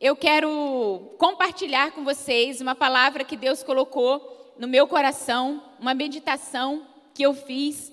[0.00, 6.86] eu quero compartilhar com vocês uma palavra que Deus colocou no meu coração, uma meditação
[7.12, 7.92] que eu fiz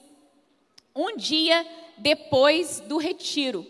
[0.96, 1.66] um dia
[1.98, 3.66] depois do retiro.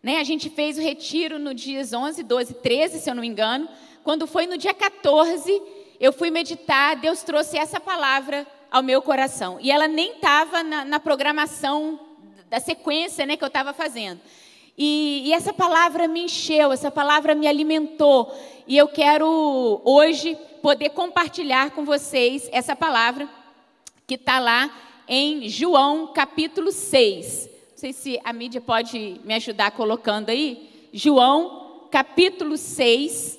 [0.00, 0.18] Né?
[0.18, 3.68] A gente fez o retiro no dias 11, 12, 13, se eu não me engano.
[4.04, 5.60] Quando foi no dia 14,
[5.98, 9.58] eu fui meditar, Deus trouxe essa palavra ao meu coração.
[9.60, 11.98] E ela nem estava na, na, programação
[12.48, 14.20] da sequência né, que eu estava fazendo.
[14.78, 18.32] E, e essa palavra me encheu, essa palavra me alimentou.
[18.64, 23.28] E eu quero hoje poder compartilhar com vocês essa palavra
[24.06, 24.70] que está lá
[25.08, 27.50] em João capítulo 6.
[27.72, 30.88] Não sei se a mídia pode me ajudar colocando aí.
[30.92, 33.37] João capítulo 6,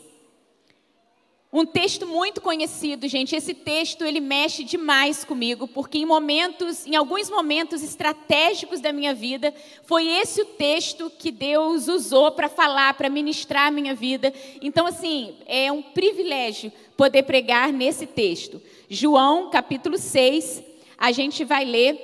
[1.52, 3.35] um texto muito conhecido, gente.
[3.35, 9.16] Esse texto ele mexe demais comigo, porque em momentos, em alguns momentos estratégicos da minha
[9.16, 14.31] vida, foi esse o texto que Deus usou para falar, para ministrar a minha vida.
[14.62, 18.62] Então, assim, é um privilégio poder pregar nesse texto.
[18.87, 20.63] João, capítulo 6,
[20.99, 21.98] a gente vai ler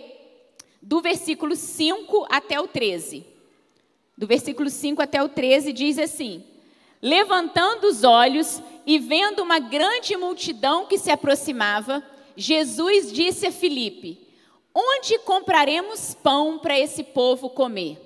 [0.81, 3.23] do versículo 5 até o 13.
[4.17, 6.43] Do versículo 5 até o 13 diz assim:
[7.01, 12.03] Levantando os olhos e vendo uma grande multidão que se aproximava,
[12.35, 14.19] Jesus disse a Filipe:
[14.73, 18.01] Onde compraremos pão para esse povo comer?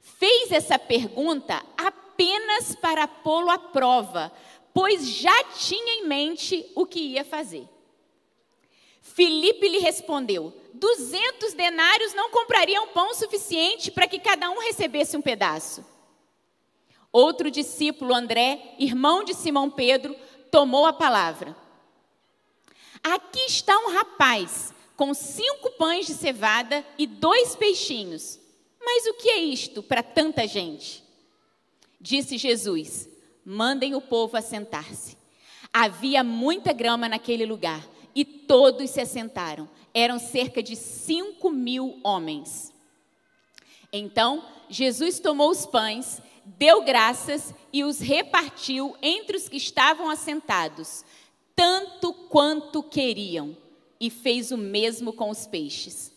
[0.00, 4.32] Fez essa pergunta apenas para pô-lo à prova,
[4.74, 7.66] pois já tinha em mente o que ia fazer.
[9.00, 15.22] Filipe lhe respondeu: Duzentos denários não comprariam pão suficiente para que cada um recebesse um
[15.22, 15.84] pedaço.
[17.12, 20.14] Outro discípulo, André, irmão de Simão Pedro,
[20.50, 21.56] tomou a palavra.
[23.02, 28.38] Aqui está um rapaz com cinco pães de cevada e dois peixinhos.
[28.80, 31.02] Mas o que é isto para tanta gente?
[32.00, 33.08] Disse Jesus:
[33.44, 35.16] mandem o povo assentar-se.
[35.72, 39.68] Havia muita grama naquele lugar e todos se assentaram.
[39.92, 42.72] Eram cerca de cinco mil homens.
[43.92, 46.20] Então Jesus tomou os pães
[46.58, 51.04] deu graças e os repartiu entre os que estavam assentados,
[51.54, 53.56] tanto quanto queriam,
[54.00, 56.12] e fez o mesmo com os peixes.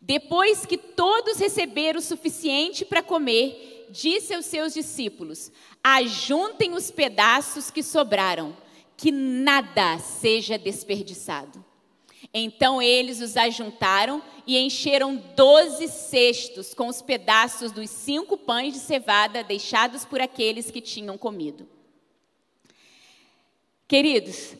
[0.00, 5.50] Depois que todos receberam o suficiente para comer, disse aos seus discípulos:
[5.82, 8.56] Ajuntem os pedaços que sobraram,
[8.96, 11.64] que nada seja desperdiçado.
[12.32, 18.78] Então eles os ajuntaram e encheram doze cestos com os pedaços dos cinco pães de
[18.78, 21.68] cevada deixados por aqueles que tinham comido.
[23.88, 24.54] Queridos,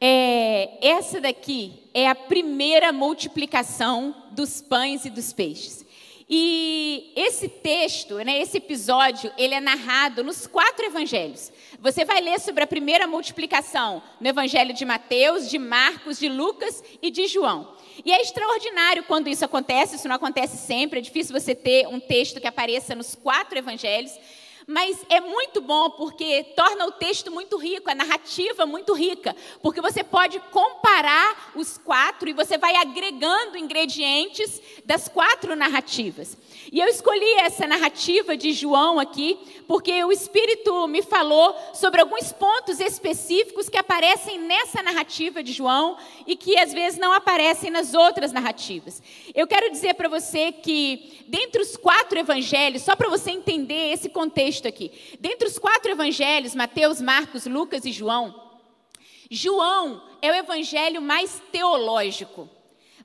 [0.00, 5.84] é, essa daqui é a primeira multiplicação dos pães e dos peixes.
[6.30, 11.50] E esse texto, né, esse episódio, ele é narrado nos quatro evangelhos.
[11.80, 16.84] Você vai ler sobre a primeira multiplicação no evangelho de Mateus, de Marcos, de Lucas
[17.00, 17.74] e de João.
[18.04, 21.98] E é extraordinário quando isso acontece, isso não acontece sempre, é difícil você ter um
[21.98, 24.12] texto que apareça nos quatro evangelhos
[24.68, 29.80] mas é muito bom porque torna o texto muito rico, a narrativa muito rica, porque
[29.80, 36.36] você pode comparar os quatro e você vai agregando ingredientes das quatro narrativas.
[36.70, 42.30] E eu escolhi essa narrativa de João aqui, porque o Espírito me falou sobre alguns
[42.30, 45.96] pontos específicos que aparecem nessa narrativa de João
[46.26, 49.02] e que às vezes não aparecem nas outras narrativas.
[49.34, 54.10] Eu quero dizer para você que, dentre os quatro evangelhos, só para você entender esse
[54.10, 58.48] contexto aqui, dentre os quatro evangelhos, Mateus, Marcos, Lucas e João,
[59.30, 62.48] João é o evangelho mais teológico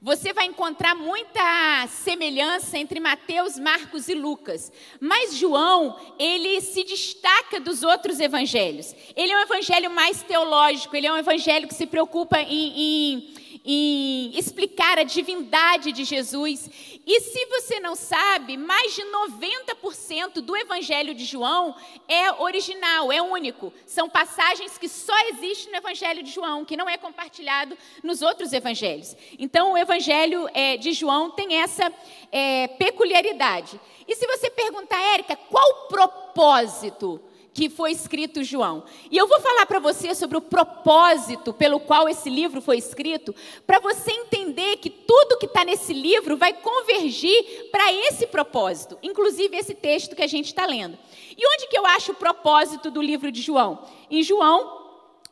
[0.04, 4.70] você vai encontrar muita semelhança entre Mateus, Marcos e Lucas.
[5.00, 8.94] Mas João, ele se destaca dos outros evangelhos.
[9.16, 13.34] Ele é um evangelho mais teológico, ele é um evangelho que se preocupa em, em
[13.66, 16.70] em explicar a divindade de Jesus.
[17.06, 21.76] E se você não sabe, mais de 90% do Evangelho de João
[22.08, 23.74] é original, é único.
[23.86, 28.52] São passagens que só existem no Evangelho de João, que não é compartilhado nos outros
[28.52, 29.16] Evangelhos.
[29.40, 31.92] Então, o Evangelho é, de João tem essa
[32.32, 33.80] é, peculiaridade.
[34.08, 37.22] E se você perguntar, Érica, qual o propósito?
[37.54, 38.84] Que foi escrito João.
[39.12, 43.34] E eu vou falar para você sobre o propósito pelo qual esse livro foi escrito,
[43.68, 49.56] para você entender que tudo que está nesse livro vai convergir para esse propósito, inclusive
[49.56, 50.98] esse texto que a gente está lendo.
[51.38, 53.86] E onde que eu acho o propósito do livro de João?
[54.10, 54.82] Em João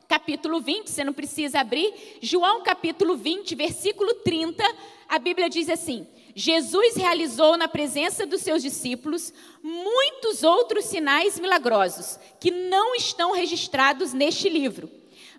[0.07, 2.17] capítulo 20, você não precisa abrir.
[2.21, 4.61] João capítulo 20, versículo 30,
[5.07, 12.19] a Bíblia diz assim: Jesus realizou na presença dos seus discípulos muitos outros sinais milagrosos
[12.39, 14.89] que não estão registrados neste livro.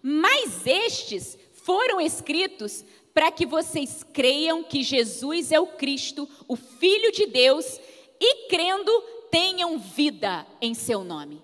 [0.03, 2.85] Mas estes foram escritos
[3.15, 7.79] para que vocês creiam que Jesus é o Cristo, o Filho de Deus,
[8.21, 8.91] e crendo
[9.31, 11.43] tenham vida em seu nome.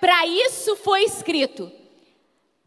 [0.00, 1.70] Para isso foi escrito.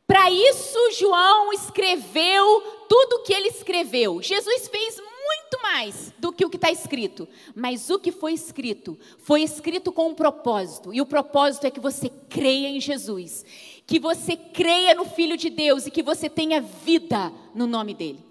[0.06, 4.21] Para isso João escreveu tudo o que ele escreveu.
[4.21, 7.28] Jesus fez muito mais do que o que está escrito.
[7.56, 10.94] Mas o que foi escrito foi escrito com um propósito.
[10.94, 13.46] E o propósito é que você creia em Jesus,
[13.86, 18.24] que você creia no Filho de Deus e que você tenha vida no nome dele.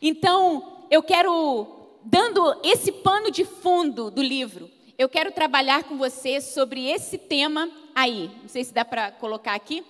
[0.00, 1.66] Então, eu quero,
[2.02, 7.70] dando esse pano de fundo do livro, eu quero trabalhar com você sobre esse tema
[7.94, 8.30] aí.
[8.42, 9.84] Não sei se dá para colocar aqui.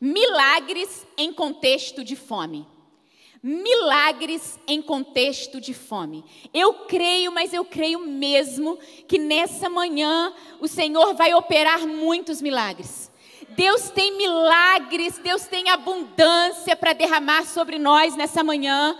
[0.00, 2.66] Milagres em contexto de fome.
[3.42, 6.24] Milagres em contexto de fome.
[6.52, 13.10] Eu creio, mas eu creio mesmo que nessa manhã o Senhor vai operar muitos milagres.
[13.50, 18.98] Deus tem milagres, Deus tem abundância para derramar sobre nós nessa manhã.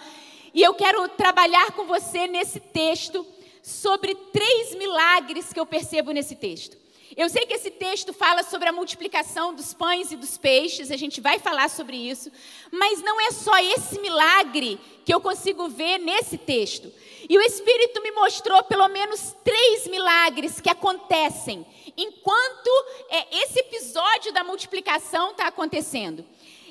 [0.54, 3.26] E eu quero trabalhar com você nesse texto
[3.62, 6.76] sobre três milagres que eu percebo nesse texto.
[7.18, 10.96] Eu sei que esse texto fala sobre a multiplicação dos pães e dos peixes, a
[10.96, 12.30] gente vai falar sobre isso,
[12.70, 16.92] mas não é só esse milagre que eu consigo ver nesse texto.
[17.28, 21.66] E o Espírito me mostrou pelo menos três milagres que acontecem
[21.96, 22.70] enquanto
[23.10, 26.24] é, esse episódio da multiplicação está acontecendo.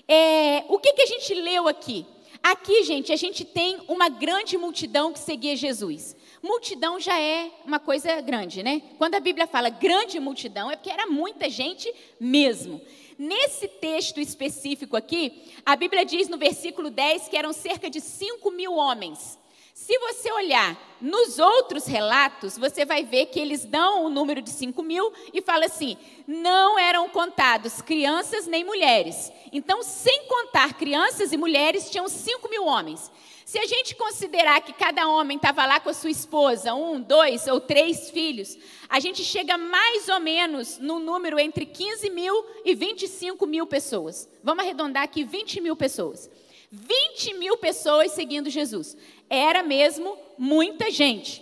[0.08, 2.06] É, o que, que a gente leu aqui?
[2.42, 6.16] Aqui, gente, a gente tem uma grande multidão que seguia Jesus.
[6.42, 8.82] Multidão já é uma coisa grande, né?
[8.98, 12.80] Quando a Bíblia fala grande multidão, é porque era muita gente mesmo.
[13.18, 18.52] Nesse texto específico aqui, a Bíblia diz no versículo 10 que eram cerca de 5
[18.52, 19.40] mil homens.
[19.74, 24.50] Se você olhar nos outros relatos, você vai ver que eles dão o número de
[24.50, 25.96] 5 mil e fala assim:
[26.28, 29.32] não eram contados crianças nem mulheres.
[29.52, 33.12] Então, sem contar crianças e mulheres, tinham 5 mil homens.
[33.48, 37.48] Se a gente considerar que cada homem estava lá com a sua esposa, um, dois
[37.48, 38.58] ou três filhos,
[38.90, 44.28] a gente chega mais ou menos no número entre 15 mil e 25 mil pessoas.
[44.44, 46.30] Vamos arredondar aqui 20 mil pessoas.
[46.70, 48.98] 20 mil pessoas seguindo Jesus.
[49.30, 51.42] Era mesmo muita gente.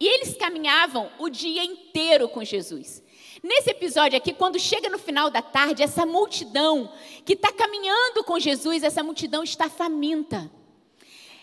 [0.00, 3.04] E eles caminhavam o dia inteiro com Jesus.
[3.40, 6.92] Nesse episódio aqui, quando chega no final da tarde, essa multidão
[7.24, 10.50] que está caminhando com Jesus, essa multidão está faminta.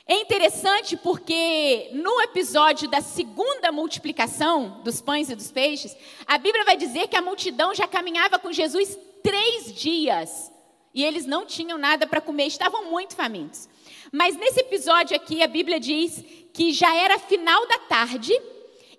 [0.06, 5.96] É interessante porque no episódio da segunda multiplicação dos pães e dos peixes,
[6.28, 10.52] a Bíblia vai dizer que a multidão já caminhava com Jesus três dias
[10.94, 13.70] e eles não tinham nada para comer, estavam muito famintos.
[14.12, 16.24] Mas nesse episódio aqui, a Bíblia diz
[16.54, 18.34] que já era final da tarde,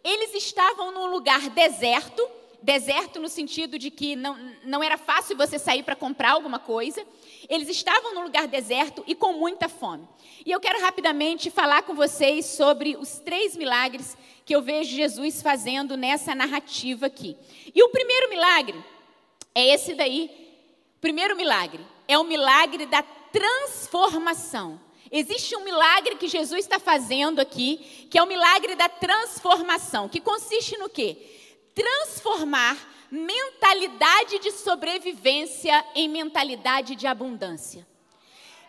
[0.02, 2.26] eles estavam num lugar deserto
[2.64, 7.04] deserto no sentido de que não, não era fácil você sair para comprar alguma coisa.
[7.46, 10.08] Eles estavam num lugar deserto e com muita fome.
[10.46, 14.16] E eu quero rapidamente falar com vocês sobre os três milagres
[14.46, 17.36] que eu vejo Jesus fazendo nessa narrativa aqui.
[17.74, 18.82] E o primeiro milagre
[19.54, 20.30] é esse daí.
[20.96, 24.80] O primeiro milagre é o milagre da transformação.
[25.12, 30.18] Existe um milagre que Jesus está fazendo aqui, que é o milagre da transformação, que
[30.18, 31.43] consiste no quê?
[31.74, 32.76] Transformar
[33.10, 37.86] mentalidade de sobrevivência em mentalidade de abundância.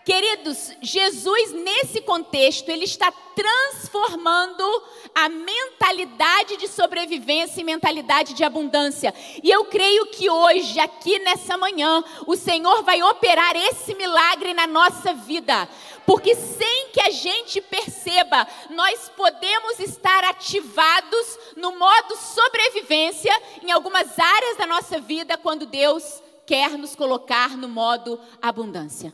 [0.05, 4.83] Queridos, Jesus, nesse contexto, ele está transformando
[5.15, 9.11] a mentalidade de sobrevivência em mentalidade de abundância.
[9.41, 14.67] E eu creio que hoje, aqui nessa manhã, o Senhor vai operar esse milagre na
[14.67, 15.67] nossa vida.
[16.05, 23.33] Porque sem que a gente perceba, nós podemos estar ativados no modo sobrevivência
[23.63, 29.11] em algumas áreas da nossa vida quando Deus quer nos colocar no modo abundância.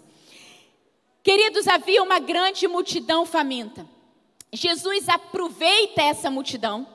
[1.23, 3.85] Queridos, havia uma grande multidão faminta.
[4.51, 6.87] Jesus aproveita essa multidão.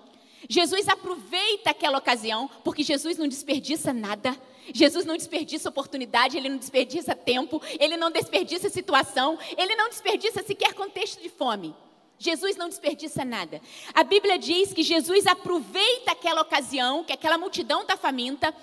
[0.48, 4.36] Jesus aproveita aquela ocasião, porque Jesus não desperdiça nada.
[4.74, 10.42] Jesus não desperdiça oportunidade, ele não desperdiça tempo, ele não desperdiça situação, ele não desperdiça
[10.42, 11.74] sequer contexto de fome.
[12.18, 13.60] Jesus não desperdiça nada.
[13.94, 18.54] A Bíblia diz que Jesus aproveita aquela ocasião, que aquela multidão está faminta,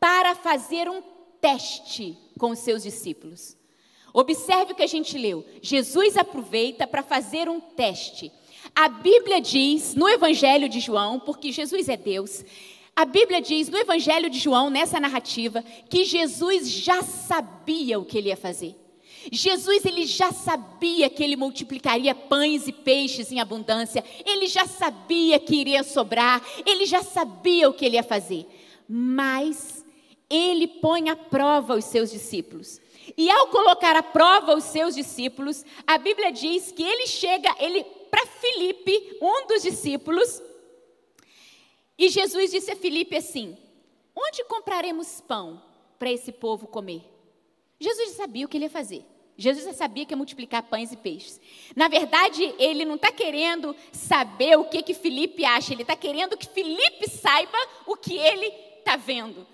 [0.00, 1.02] para fazer um
[1.40, 3.56] teste com os seus discípulos.
[4.14, 5.44] Observe o que a gente leu.
[5.60, 8.30] Jesus aproveita para fazer um teste.
[8.72, 12.44] A Bíblia diz no Evangelho de João, porque Jesus é Deus,
[12.96, 18.16] a Bíblia diz no Evangelho de João, nessa narrativa, que Jesus já sabia o que
[18.16, 18.76] ele ia fazer.
[19.32, 24.04] Jesus ele já sabia que ele multiplicaria pães e peixes em abundância.
[24.24, 28.46] Ele já sabia que iria sobrar, ele já sabia o que ele ia fazer.
[28.88, 29.84] Mas
[30.30, 32.80] ele põe à prova os seus discípulos.
[33.16, 37.84] E ao colocar à prova os seus discípulos, a Bíblia diz que ele chega, ele
[38.10, 40.42] para Filipe, um dos discípulos,
[41.98, 43.56] e Jesus disse a Filipe assim:
[44.14, 45.62] Onde compraremos pão
[45.98, 47.02] para esse povo comer?
[47.78, 49.04] Jesus já sabia o que ele ia fazer.
[49.36, 51.40] Jesus já sabia que ia multiplicar pães e peixes.
[51.74, 56.36] Na verdade, ele não está querendo saber o que que Felipe acha, ele está querendo
[56.36, 58.46] que Felipe saiba o que ele
[58.78, 59.46] está vendo.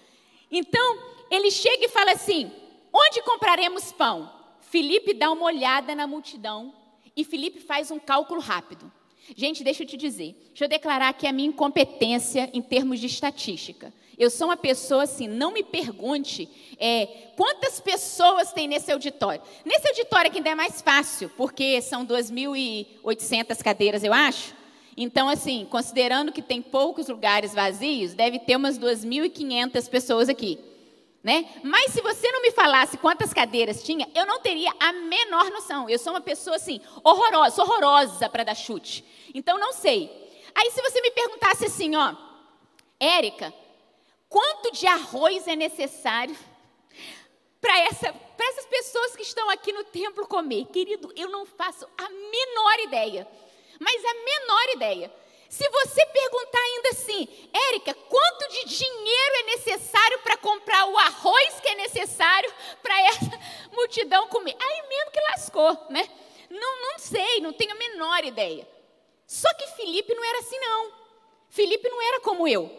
[0.50, 0.99] Então,
[1.30, 2.50] ele chega e fala assim:
[2.93, 4.31] onde compraremos pão?
[4.61, 6.73] Felipe dá uma olhada na multidão
[7.17, 8.91] e Felipe faz um cálculo rápido.
[9.37, 13.07] Gente, deixa eu te dizer, deixa eu declarar aqui a minha incompetência em termos de
[13.07, 13.93] estatística.
[14.19, 17.07] Eu sou uma pessoa assim, não me pergunte é,
[17.37, 19.41] quantas pessoas tem nesse auditório.
[19.65, 24.55] Nesse auditório aqui ainda é mais fácil, porque são 2.800 cadeiras, eu acho.
[24.97, 30.59] Então, assim, considerando que tem poucos lugares vazios, deve ter umas 2.500 pessoas aqui.
[31.23, 31.61] Né?
[31.62, 35.89] Mas se você não me falasse quantas cadeiras tinha, eu não teria a menor noção.
[35.89, 39.05] Eu sou uma pessoa assim, horrorosa, horrorosa para dar chute.
[39.35, 40.11] Então não sei.
[40.55, 42.15] Aí se você me perguntasse assim, ó,
[42.99, 43.53] Érica,
[44.29, 46.37] quanto de arroz é necessário
[47.61, 50.67] para essa, essas pessoas que estão aqui no templo comer?
[50.67, 53.29] Querido, eu não faço a menor ideia.
[53.79, 55.12] Mas a menor ideia.
[55.50, 57.28] Se você perguntar ainda assim,
[57.71, 63.40] Érica, quanto de dinheiro é necessário para comprar o arroz que é necessário para essa
[63.75, 64.57] multidão comer?
[64.61, 66.09] Aí mesmo que lascou, né?
[66.49, 68.66] Não, não sei, não tenho a menor ideia.
[69.26, 70.92] Só que Felipe não era assim, não.
[71.49, 72.71] Felipe não era como eu.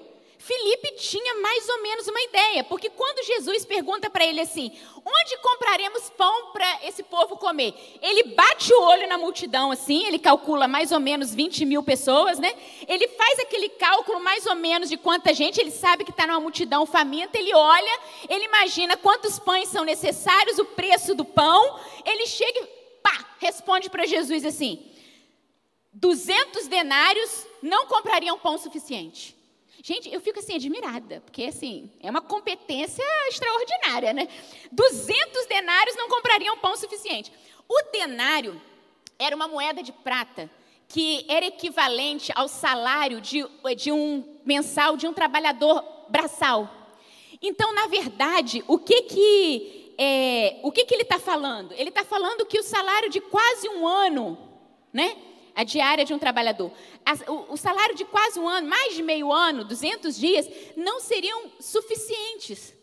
[0.42, 4.72] Felipe tinha mais ou menos uma ideia, porque quando Jesus pergunta para ele assim:
[5.06, 7.76] onde compraremos pão para esse povo comer?
[8.02, 12.40] Ele bate o olho na multidão assim, ele calcula mais ou menos 20 mil pessoas,
[12.40, 12.56] né?
[12.88, 16.40] Ele faz aquele cálculo mais ou menos de quanta gente, ele sabe que está numa
[16.40, 22.26] multidão faminta, ele olha, ele imagina quantos pães são necessários, o preço do pão, ele
[22.26, 22.68] chega e
[23.04, 24.84] pá, responde para Jesus assim:
[25.94, 29.40] 200 denários não comprariam pão suficiente.
[29.84, 34.28] Gente, eu fico assim admirada, porque assim, é uma competência extraordinária, né?
[34.72, 37.32] 200 denários não comprariam pão suficiente.
[37.68, 38.62] O denário
[39.18, 40.50] era uma moeda de prata
[40.88, 43.44] que era equivalente ao salário de,
[43.76, 46.70] de um mensal de um trabalhador braçal.
[47.42, 51.74] Então, na verdade, o que que é, o que que ele está falando?
[51.74, 54.38] Ele está falando que o salário de quase um ano,
[54.94, 55.16] né?
[55.56, 56.72] A diária de um trabalhador,
[57.50, 62.74] o, salário de quase um ano, mais de meio ano, 200 dias, não seriam suficientes.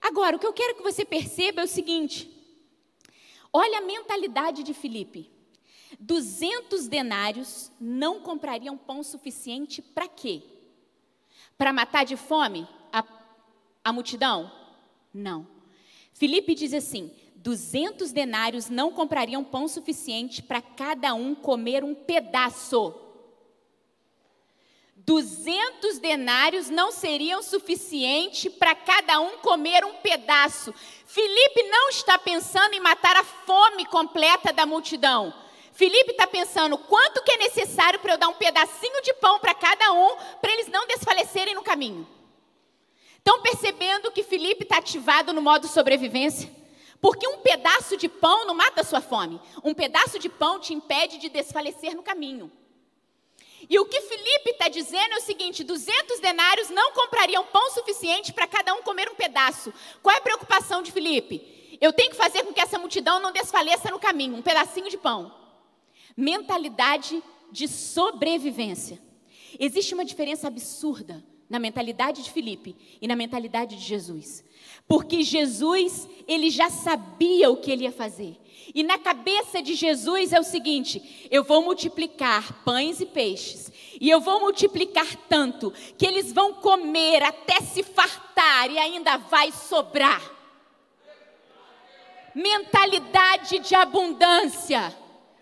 [0.00, 2.30] Agora, o que eu quero que você perceba é o seguinte:
[3.52, 5.30] olha a mentalidade de Filipe.
[5.98, 10.42] 200 denários não comprariam pão suficiente para quê?
[11.56, 13.04] Para matar de fome a,
[13.84, 14.50] a multidão?
[15.14, 15.46] Não.
[16.12, 17.10] Filipe diz assim:
[17.46, 22.92] 200 denários não comprariam pão suficiente para cada um comer um pedaço.
[24.96, 30.74] 200 denários não seriam suficiente para cada um comer um pedaço.
[31.06, 35.32] Felipe não está pensando em matar a fome completa da multidão.
[35.72, 39.54] Felipe está pensando quanto que é necessário para eu dar um pedacinho de pão para
[39.54, 42.08] cada um, para eles não desfalecerem no caminho.
[43.18, 46.65] Estão percebendo que Felipe está ativado no modo sobrevivência?
[47.00, 49.40] Porque um pedaço de pão não mata a sua fome.
[49.62, 52.50] Um pedaço de pão te impede de desfalecer no caminho.
[53.68, 58.32] E o que Felipe está dizendo é o seguinte: 200 denários não comprariam pão suficiente
[58.32, 59.72] para cada um comer um pedaço.
[60.02, 61.78] Qual é a preocupação de Felipe?
[61.80, 64.96] Eu tenho que fazer com que essa multidão não desfaleça no caminho, um pedacinho de
[64.96, 65.34] pão.
[66.16, 69.00] Mentalidade de sobrevivência.
[69.58, 74.44] Existe uma diferença absurda na mentalidade de Felipe e na mentalidade de Jesus.
[74.88, 78.36] Porque Jesus, ele já sabia o que ele ia fazer.
[78.74, 84.10] E na cabeça de Jesus é o seguinte: eu vou multiplicar pães e peixes, e
[84.10, 90.22] eu vou multiplicar tanto que eles vão comer até se fartar e ainda vai sobrar.
[92.34, 94.94] Mentalidade de abundância.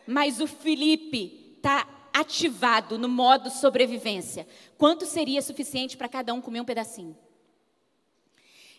[0.07, 4.47] Mas o Felipe está ativado no modo sobrevivência.
[4.79, 7.19] Quanto seria suficiente para cada um comer um pedacinho?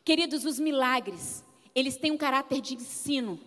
[0.05, 1.43] Queridos, os milagres,
[1.75, 3.37] eles têm um caráter de ensino.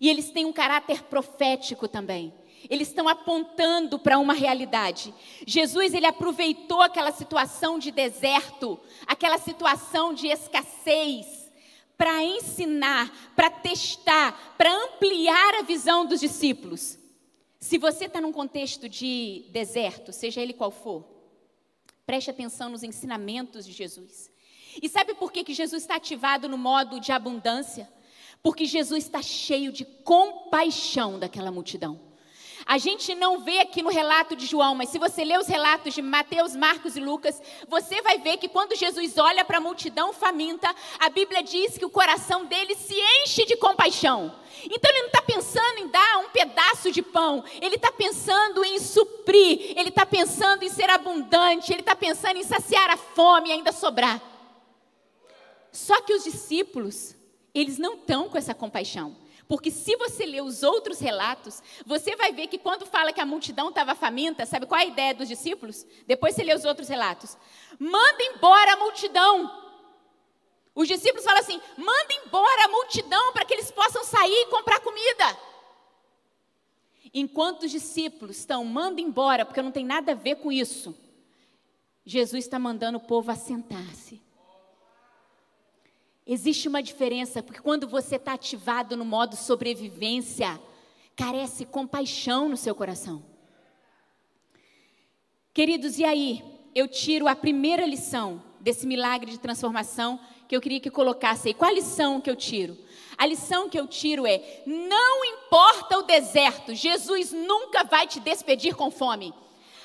[0.00, 2.34] E eles têm um caráter profético também.
[2.68, 5.14] Eles estão apontando para uma realidade.
[5.46, 11.26] Jesus, ele aproveitou aquela situação de deserto, aquela situação de escassez,
[11.96, 16.98] para ensinar, para testar, para ampliar a visão dos discípulos.
[17.64, 21.02] Se você está num contexto de deserto, seja ele qual for,
[22.04, 24.30] preste atenção nos ensinamentos de Jesus.
[24.82, 27.90] E sabe por que, que Jesus está ativado no modo de abundância?
[28.42, 31.98] Porque Jesus está cheio de compaixão daquela multidão.
[32.66, 35.92] A gente não vê aqui no relato de João, mas se você ler os relatos
[35.92, 40.14] de Mateus, Marcos e Lucas, você vai ver que quando Jesus olha para a multidão
[40.14, 44.34] faminta, a Bíblia diz que o coração dele se enche de compaixão.
[44.64, 48.78] Então ele não está pensando em dar um pedaço de pão, ele está pensando em
[48.78, 53.52] suprir, ele está pensando em ser abundante, ele está pensando em saciar a fome e
[53.52, 54.22] ainda sobrar.
[55.70, 57.14] Só que os discípulos,
[57.54, 59.23] eles não estão com essa compaixão.
[59.46, 63.26] Porque se você ler os outros relatos, você vai ver que quando fala que a
[63.26, 65.86] multidão estava faminta, sabe qual é a ideia dos discípulos?
[66.06, 67.36] Depois você lê os outros relatos.
[67.78, 69.64] Manda embora a multidão.
[70.74, 74.80] Os discípulos falam assim: manda embora a multidão para que eles possam sair e comprar
[74.80, 75.38] comida.
[77.12, 80.96] Enquanto os discípulos estão, manda embora, porque não tem nada a ver com isso.
[82.04, 84.23] Jesus está mandando o povo assentar-se.
[86.26, 90.58] Existe uma diferença, porque quando você está ativado no modo sobrevivência,
[91.14, 93.22] carece compaixão no seu coração.
[95.52, 96.42] Queridos, e aí?
[96.74, 101.54] Eu tiro a primeira lição desse milagre de transformação que eu queria que colocasse aí.
[101.54, 102.76] Qual a lição que eu tiro?
[103.16, 108.74] A lição que eu tiro é: não importa o deserto, Jesus nunca vai te despedir
[108.74, 109.32] com fome.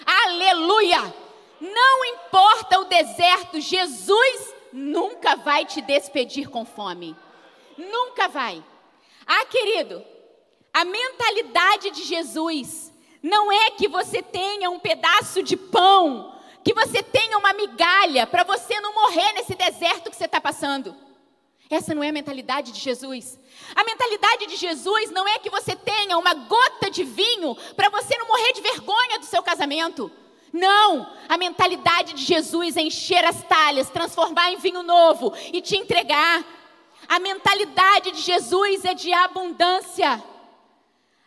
[0.05, 1.13] Aleluia!
[1.60, 7.15] Não importa o deserto, Jesus nunca vai te despedir com fome.
[7.77, 8.63] Nunca vai.
[9.25, 10.03] Ah, querido,
[10.73, 17.03] a mentalidade de Jesus não é que você tenha um pedaço de pão, que você
[17.03, 20.95] tenha uma migalha para você não morrer nesse deserto que você está passando.
[21.69, 23.39] Essa não é a mentalidade de Jesus.
[23.75, 28.17] A mentalidade de Jesus não é que você tenha uma gota de vinho para você
[28.17, 30.11] não morrer de vergonha do seu casamento.
[30.51, 35.75] Não, a mentalidade de Jesus é encher as talhas, transformar em vinho novo e te
[35.75, 36.44] entregar.
[37.08, 40.23] A mentalidade de Jesus é de abundância.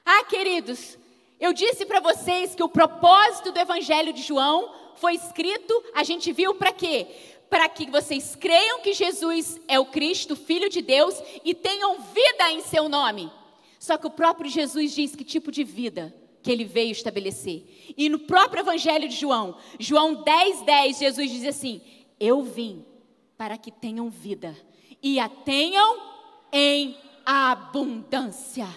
[0.04, 0.98] Ah, queridos,
[1.40, 6.32] eu disse para vocês que o propósito do Evangelho de João foi escrito, a gente
[6.32, 7.06] viu para quê?
[7.48, 12.50] Para que vocês creiam que Jesus é o Cristo, Filho de Deus, e tenham vida
[12.50, 13.30] em seu nome.
[13.78, 17.94] Só que o próprio Jesus diz que tipo de vida que ele veio estabelecer.
[17.96, 21.80] E no próprio Evangelho de João, João 10, 10, Jesus diz assim:
[22.18, 22.84] Eu vim
[23.36, 24.56] para que tenham vida
[25.02, 26.00] e a tenham
[26.52, 28.68] em abundância.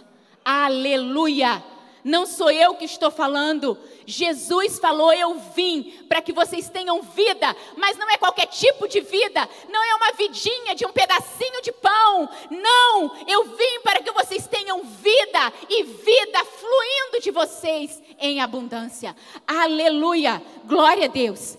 [0.44, 1.75] Aleluia!
[2.06, 3.76] Não sou eu que estou falando.
[4.06, 9.02] Jesus falou: Eu vim para que vocês tenham vida, mas não é qualquer tipo de
[9.02, 12.30] vida, não é uma vidinha de um pedacinho de pão.
[12.52, 19.16] Não, eu vim para que vocês tenham vida e vida fluindo de vocês em abundância.
[19.48, 20.40] Aleluia!
[20.66, 21.58] Glória a Deus.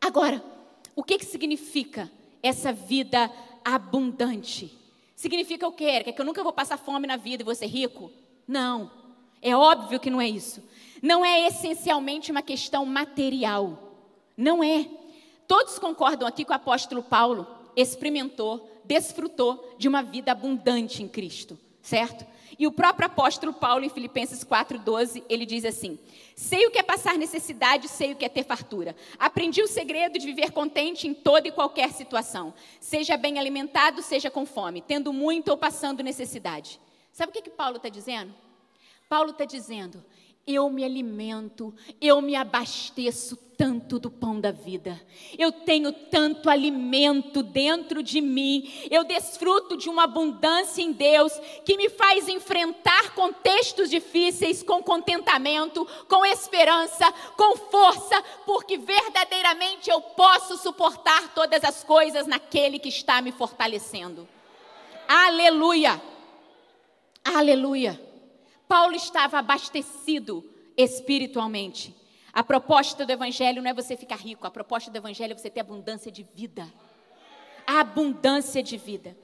[0.00, 0.42] Agora,
[0.96, 2.10] o que, que significa
[2.42, 3.30] essa vida
[3.64, 4.76] abundante?
[5.14, 6.02] Significa o quê?
[6.02, 8.10] Que eu nunca vou passar fome na vida e vou ser rico?
[8.48, 8.99] Não.
[9.42, 10.62] É óbvio que não é isso.
[11.02, 13.94] Não é essencialmente uma questão material.
[14.36, 14.86] Não é.
[15.46, 21.58] Todos concordam aqui que o apóstolo Paulo experimentou, desfrutou de uma vida abundante em Cristo,
[21.82, 22.26] certo?
[22.58, 25.98] E o próprio apóstolo Paulo, em Filipenses 4,12, ele diz assim:
[26.36, 28.94] Sei o que é passar necessidade, sei o que é ter fartura.
[29.18, 34.30] Aprendi o segredo de viver contente em toda e qualquer situação, seja bem alimentado, seja
[34.30, 36.78] com fome, tendo muito ou passando necessidade.
[37.12, 38.34] Sabe o que, que Paulo está dizendo?
[39.10, 40.04] Paulo está dizendo:
[40.46, 45.04] eu me alimento, eu me abasteço tanto do pão da vida,
[45.36, 51.32] eu tenho tanto alimento dentro de mim, eu desfruto de uma abundância em Deus
[51.64, 60.00] que me faz enfrentar contextos difíceis com contentamento, com esperança, com força, porque verdadeiramente eu
[60.00, 64.26] posso suportar todas as coisas naquele que está me fortalecendo.
[65.08, 66.00] Aleluia!
[67.24, 68.09] Aleluia!
[68.70, 71.92] Paulo estava abastecido espiritualmente.
[72.32, 75.50] A proposta do Evangelho não é você ficar rico, a proposta do Evangelho é você
[75.50, 76.72] ter abundância de vida.
[77.66, 79.18] A abundância de vida.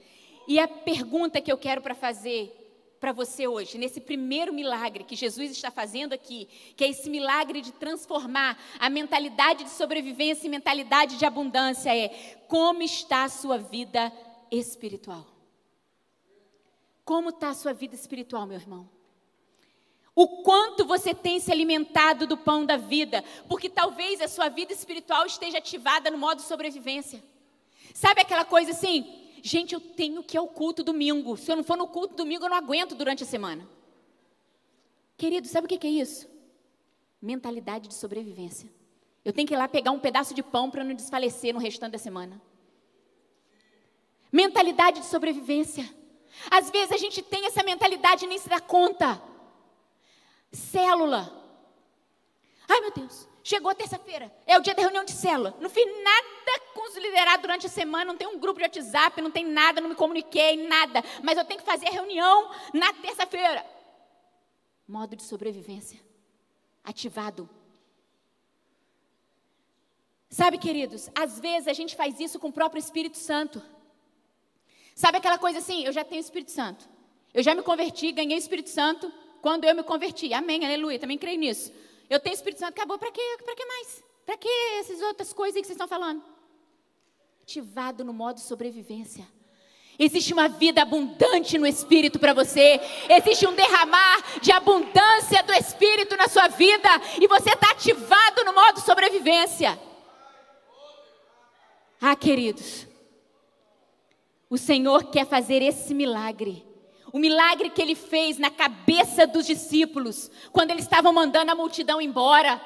[0.49, 2.65] E a pergunta que eu quero para fazer
[2.99, 7.61] para você hoje, nesse primeiro milagre que Jesus está fazendo aqui, que é esse milagre
[7.61, 12.09] de transformar a mentalidade de sobrevivência em mentalidade de abundância, é
[12.49, 14.11] como está a sua vida
[14.51, 15.25] espiritual?
[17.05, 18.96] Como está a sua vida espiritual, meu irmão?
[20.17, 24.73] O quanto você tem se alimentado do pão da vida, porque talvez a sua vida
[24.73, 27.23] espiritual esteja ativada no modo sobrevivência.
[27.93, 29.05] Sabe aquela coisa assim?
[29.43, 31.37] Gente, eu tenho que ir ao culto domingo.
[31.37, 33.69] Se eu não for no culto domingo, eu não aguento durante a semana.
[35.15, 36.27] Querido, sabe o que é isso?
[37.21, 38.67] Mentalidade de sobrevivência.
[39.23, 41.91] Eu tenho que ir lá pegar um pedaço de pão para não desfalecer no restante
[41.91, 42.41] da semana.
[44.31, 45.87] Mentalidade de sobrevivência.
[46.49, 49.21] Às vezes a gente tem essa mentalidade e nem se dá conta.
[50.57, 51.33] Célula.
[52.67, 55.55] Ai meu Deus, chegou terça-feira, é o dia da reunião de célula.
[55.61, 59.21] Não fiz nada com os liderados durante a semana, não tem um grupo de WhatsApp,
[59.21, 61.01] não tem nada, não me comuniquei, nada.
[61.23, 63.65] Mas eu tenho que fazer a reunião na terça-feira.
[64.87, 65.99] Modo de sobrevivência.
[66.83, 67.49] Ativado.
[70.29, 73.61] Sabe, queridos, às vezes a gente faz isso com o próprio Espírito Santo.
[74.93, 76.89] Sabe aquela coisa assim, eu já tenho Espírito Santo.
[77.33, 79.11] Eu já me converti, ganhei Espírito Santo
[79.47, 80.33] quando eu me converti.
[80.33, 81.71] Amém, aleluia, também creio nisso.
[82.09, 83.21] Eu tenho Espírito Santo, acabou, para quê?
[83.45, 84.03] Para que mais?
[84.25, 86.21] Para que essas outras coisas que vocês estão falando?
[87.43, 89.25] Ativado no modo sobrevivência.
[89.97, 92.81] Existe uma vida abundante no Espírito para você.
[93.07, 96.89] Existe um derramar de abundância do Espírito na sua vida.
[97.21, 99.79] E você está ativado no modo sobrevivência.
[102.01, 102.85] Ah, queridos,
[104.49, 106.67] o Senhor quer fazer esse milagre.
[107.11, 112.01] O milagre que ele fez na cabeça dos discípulos, quando eles estavam mandando a multidão
[112.01, 112.61] embora.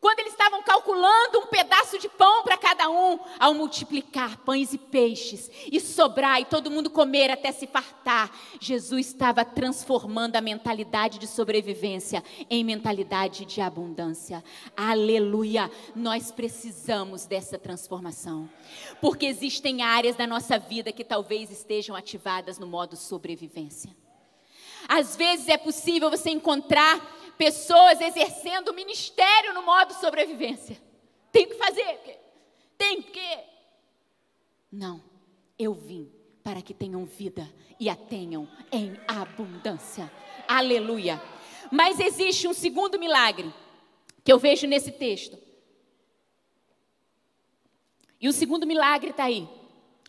[0.00, 4.78] Quando eles estavam calculando um pedaço de pão para cada um, ao multiplicar pães e
[4.78, 11.18] peixes, e sobrar, e todo mundo comer até se fartar, Jesus estava transformando a mentalidade
[11.18, 14.42] de sobrevivência em mentalidade de abundância.
[14.74, 15.70] Aleluia!
[15.94, 18.48] Nós precisamos dessa transformação,
[19.02, 23.94] porque existem áreas da nossa vida que talvez estejam ativadas no modo sobrevivência.
[24.88, 30.78] Às vezes é possível você encontrar pessoas exercendo ministério no modo sobrevivência.
[31.32, 31.98] Tem que fazer.
[32.76, 33.38] Tem que.
[34.70, 35.02] Não,
[35.58, 36.12] eu vim
[36.44, 40.12] para que tenham vida e a tenham em abundância.
[40.46, 41.18] Aleluia.
[41.72, 43.50] Mas existe um segundo milagre
[44.22, 45.38] que eu vejo nesse texto.
[48.20, 49.48] E o segundo milagre está aí.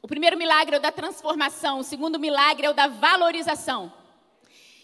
[0.02, 4.01] O primeiro milagre é o da transformação, o segundo milagre é o da valorização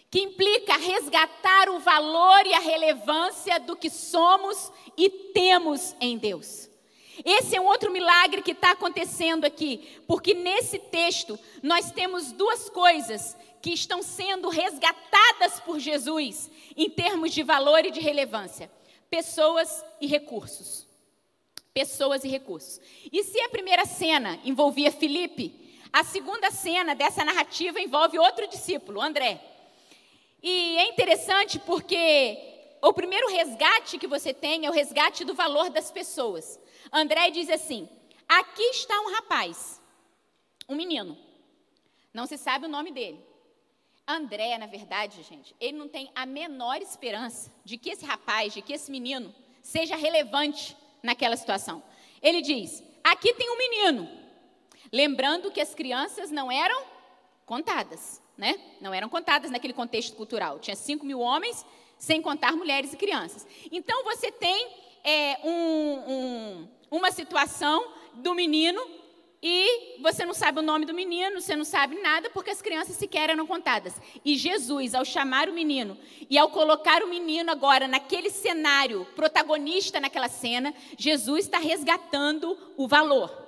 [0.10, 6.70] que implica resgatar o valor e a relevância do que somos e temos em Deus.
[7.26, 12.70] Esse é um outro milagre que está acontecendo aqui, porque nesse texto nós temos duas
[12.70, 18.72] coisas que estão sendo resgatadas por Jesus em termos de valor e de relevância:
[19.10, 20.86] pessoas e recursos.
[21.74, 22.80] Pessoas e recursos.
[23.12, 29.02] E se a primeira cena envolvia Felipe, a segunda cena dessa narrativa envolve outro discípulo,
[29.02, 29.57] André.
[30.42, 32.38] E é interessante porque
[32.82, 36.60] o primeiro resgate que você tem é o resgate do valor das pessoas.
[36.92, 37.90] André diz assim:
[38.28, 39.82] aqui está um rapaz,
[40.70, 41.18] um menino.
[42.14, 43.24] Não se sabe o nome dele.
[44.08, 48.62] André, na verdade, gente, ele não tem a menor esperança de que esse rapaz, de
[48.62, 51.84] que esse menino seja relevante naquela situação.
[52.22, 54.10] Ele diz: aqui tem um menino.
[54.94, 56.86] Lembrando que as crianças não eram
[57.46, 58.60] contadas né?
[58.80, 60.60] Não eram contadas naquele contexto cultural.
[60.60, 61.66] Tinha 5 mil homens,
[61.98, 63.46] sem contar mulheres e crianças.
[63.72, 64.68] Então você tem
[65.04, 68.80] é, um, um, uma situação do menino
[69.42, 72.96] e você não sabe o nome do menino, você não sabe nada, porque as crianças
[72.96, 73.94] sequer eram contadas.
[74.26, 75.98] E Jesus, ao chamar o menino
[76.30, 82.88] e ao colocar o menino agora naquele cenário, protagonista naquela cena, Jesus está resgatando o
[82.88, 83.46] valor.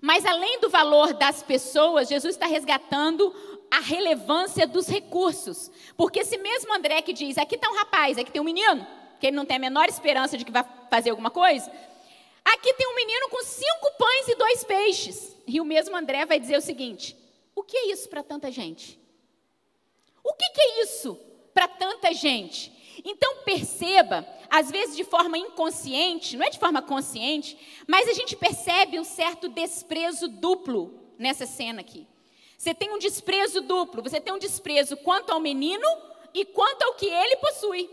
[0.00, 3.32] Mas além do valor das pessoas, Jesus está resgatando
[3.72, 5.70] a relevância dos recursos.
[5.96, 8.86] Porque esse mesmo André que diz, aqui está um rapaz, aqui tem um menino,
[9.18, 11.72] que ele não tem a menor esperança de que vai fazer alguma coisa.
[12.44, 15.34] Aqui tem um menino com cinco pães e dois peixes.
[15.46, 17.16] E o mesmo André vai dizer o seguinte:
[17.54, 19.00] o que é isso para tanta gente?
[20.22, 21.18] O que, que é isso
[21.54, 22.70] para tanta gente?
[23.02, 27.56] Então perceba, às vezes de forma inconsciente, não é de forma consciente,
[27.88, 32.06] mas a gente percebe um certo desprezo duplo nessa cena aqui.
[32.62, 34.04] Você tem um desprezo duplo.
[34.04, 35.84] Você tem um desprezo quanto ao menino
[36.32, 37.90] e quanto ao que ele possui.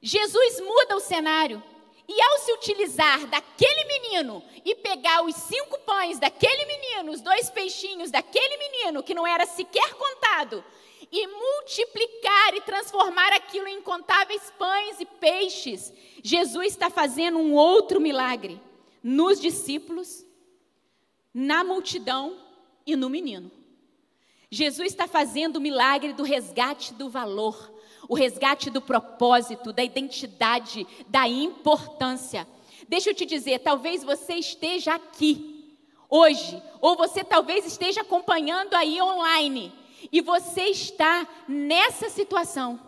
[0.00, 1.62] Jesus muda o cenário.
[2.08, 7.50] E ao se utilizar daquele menino e pegar os cinco pães daquele menino, os dois
[7.50, 10.64] peixinhos daquele menino, que não era sequer contado,
[11.12, 18.00] e multiplicar e transformar aquilo em incontáveis pães e peixes, Jesus está fazendo um outro
[18.00, 18.58] milagre
[19.02, 20.24] nos discípulos,
[21.34, 22.42] na multidão
[22.86, 23.50] e no menino.
[24.50, 27.72] Jesus está fazendo o milagre do resgate do valor,
[28.08, 32.46] o resgate do propósito, da identidade, da importância.
[32.88, 35.76] Deixa eu te dizer, talvez você esteja aqui,
[36.08, 39.72] hoje, ou você talvez esteja acompanhando aí online,
[40.12, 42.78] e você está nessa situação,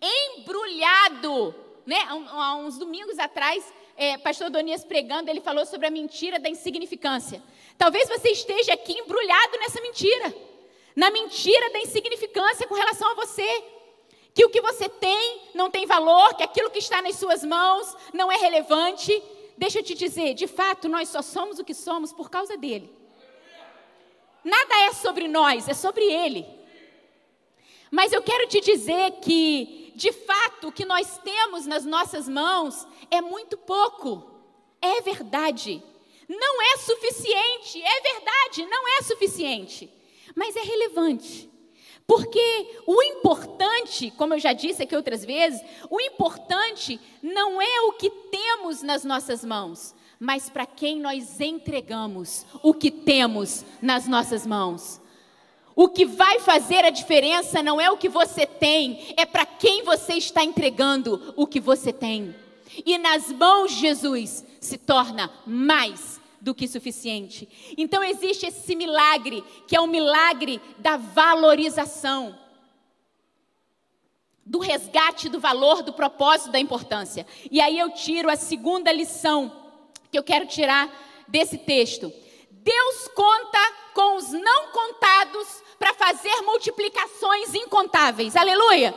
[0.00, 1.54] embrulhado,
[1.86, 1.96] né?
[2.06, 3.64] Há uns domingos atrás,
[4.00, 7.42] é, pastor Donias pregando, ele falou sobre a mentira da insignificância.
[7.76, 10.34] Talvez você esteja aqui embrulhado nessa mentira,
[10.96, 13.64] na mentira da insignificância com relação a você.
[14.32, 17.94] Que o que você tem não tem valor, que aquilo que está nas suas mãos
[18.14, 19.22] não é relevante.
[19.58, 22.90] Deixa eu te dizer, de fato, nós só somos o que somos por causa dele.
[24.42, 26.46] Nada é sobre nós, é sobre ele.
[27.90, 32.86] Mas eu quero te dizer que, de fato, o que nós temos nas nossas mãos
[33.10, 34.30] é muito pouco.
[34.80, 35.82] É verdade.
[36.28, 37.82] Não é suficiente.
[37.82, 39.90] É verdade, não é suficiente.
[40.34, 41.50] Mas é relevante.
[42.06, 47.92] Porque o importante, como eu já disse aqui outras vezes, o importante não é o
[47.92, 54.44] que temos nas nossas mãos, mas para quem nós entregamos o que temos nas nossas
[54.44, 55.00] mãos.
[55.76, 59.84] O que vai fazer a diferença não é o que você tem, é para quem
[59.84, 62.34] você está entregando o que você tem.
[62.84, 67.48] E nas mãos de Jesus se torna mais do que suficiente.
[67.76, 72.38] Então existe esse milagre, que é o milagre da valorização,
[74.44, 77.26] do resgate do valor, do propósito, da importância.
[77.50, 79.52] E aí eu tiro a segunda lição
[80.10, 80.90] que eu quero tirar
[81.28, 82.12] desse texto.
[82.50, 83.58] Deus conta
[83.94, 88.34] com os não contados para fazer multiplicações incontáveis.
[88.34, 88.94] Aleluia!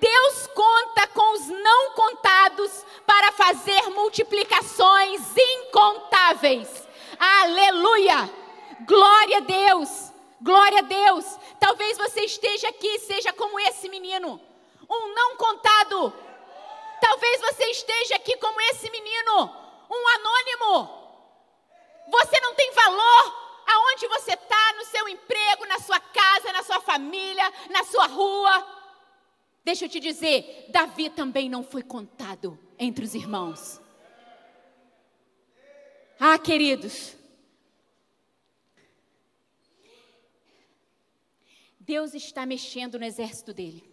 [0.00, 6.88] Deus conta com os não contados para fazer multiplicações incontáveis.
[7.18, 8.30] Aleluia!
[8.86, 10.12] Glória a Deus!
[10.40, 11.38] Glória a Deus!
[11.58, 14.40] Talvez você esteja aqui, seja como esse menino,
[14.88, 16.12] um não contado.
[17.00, 19.50] Talvez você esteja aqui como esse menino,
[19.90, 20.98] um anônimo.
[22.08, 26.80] Você não tem valor aonde você está, no seu emprego, na sua casa, na sua
[26.80, 28.77] família, na sua rua.
[29.68, 33.78] Deixa eu te dizer, Davi também não foi contado entre os irmãos.
[36.18, 37.14] Ah, queridos,
[41.78, 43.84] Deus está mexendo no exército dele.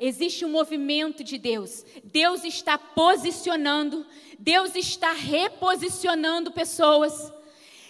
[0.00, 1.84] Existe um movimento de Deus.
[2.02, 4.06] Deus está posicionando,
[4.38, 7.30] Deus está reposicionando pessoas.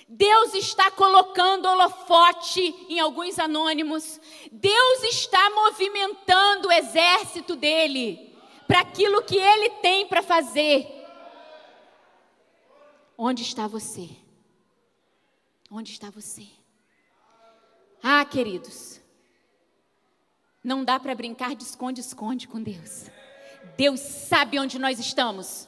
[0.08, 4.18] Deus está colocando holofote em alguns anônimos.
[4.50, 8.34] Deus está movimentando o exército dele
[8.66, 10.86] para aquilo que ele tem para fazer.
[13.18, 14.08] Onde está você?
[15.70, 16.46] Onde está você?
[18.02, 19.00] Ah, queridos,
[20.64, 23.10] não dá para brincar de esconde-esconde com Deus.
[23.76, 25.67] Deus sabe onde nós estamos.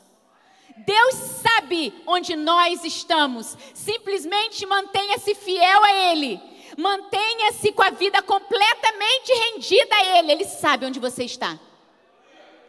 [0.86, 3.56] Deus sabe onde nós estamos.
[3.74, 6.40] Simplesmente mantenha-se fiel a Ele.
[6.76, 10.32] Mantenha-se com a vida completamente rendida a Ele.
[10.32, 11.58] Ele sabe onde você está.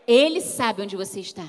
[0.08, 1.48] Ele sabe onde você está.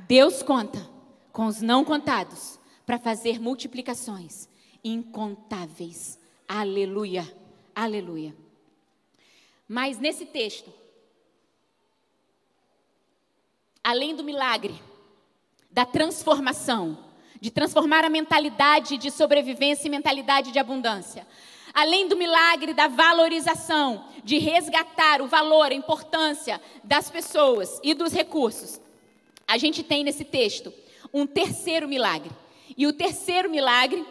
[0.00, 0.88] Deus conta
[1.32, 4.48] com os não contados para fazer multiplicações
[4.82, 6.18] incontáveis.
[6.48, 7.26] Aleluia.
[7.74, 8.34] Aleluia.
[9.68, 10.72] Mas nesse texto,
[13.82, 14.80] além do milagre,
[15.76, 16.96] da transformação,
[17.38, 21.26] de transformar a mentalidade de sobrevivência em mentalidade de abundância.
[21.74, 28.14] Além do milagre da valorização, de resgatar o valor, a importância das pessoas e dos
[28.14, 28.80] recursos,
[29.46, 30.72] a gente tem nesse texto
[31.12, 32.30] um terceiro milagre.
[32.74, 34.02] E o terceiro milagre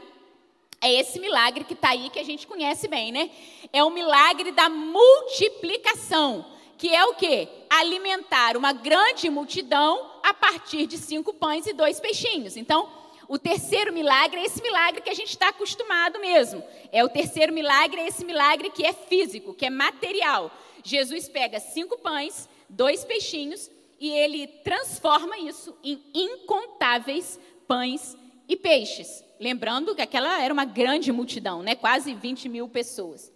[0.80, 3.32] é esse milagre que está aí, que a gente conhece bem, né?
[3.73, 6.45] É o milagre da multiplicação
[6.77, 7.47] que é o que?
[7.69, 12.57] Alimentar uma grande multidão a partir de cinco pães e dois peixinhos.
[12.57, 12.89] Então,
[13.27, 16.63] o terceiro milagre é esse milagre que a gente está acostumado mesmo.
[16.91, 20.51] É o terceiro milagre, é esse milagre que é físico, que é material.
[20.83, 28.15] Jesus pega cinco pães, dois peixinhos e ele transforma isso em incontáveis pães
[28.47, 29.23] e peixes.
[29.39, 31.75] Lembrando que aquela era uma grande multidão, né?
[31.75, 33.33] quase 20 mil pessoas.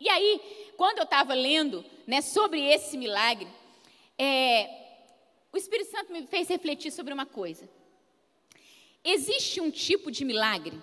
[0.00, 3.48] E aí, quando eu estava lendo né, sobre esse milagre,
[4.16, 4.68] é,
[5.52, 7.68] o Espírito Santo me fez refletir sobre uma coisa.
[9.04, 10.80] Existe um tipo de milagre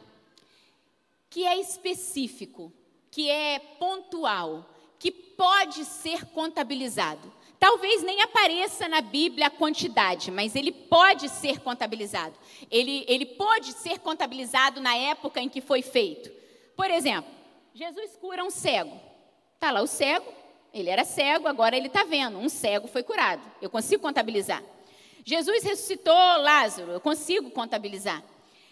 [1.29, 2.71] que é específico,
[3.11, 7.31] que é pontual, que pode ser contabilizado.
[7.59, 12.37] Talvez nem apareça na Bíblia a quantidade, mas ele pode ser contabilizado.
[12.69, 16.31] Ele, ele pode ser contabilizado na época em que foi feito.
[16.75, 17.31] Por exemplo,
[17.75, 18.97] Jesus cura um cego.
[19.55, 20.33] Está lá o cego,
[20.73, 22.37] ele era cego, agora ele está vendo.
[22.37, 23.41] Um cego foi curado.
[23.61, 24.63] Eu consigo contabilizar.
[25.25, 28.23] Jesus ressuscitou Lázaro, eu consigo contabilizar.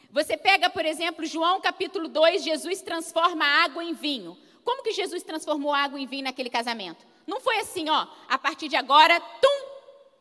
[0.09, 4.37] Você pega, por exemplo, João capítulo 2, Jesus transforma água em vinho.
[4.63, 7.05] Como que Jesus transformou água em vinho naquele casamento?
[7.27, 9.67] Não foi assim, ó, a partir de agora, tum,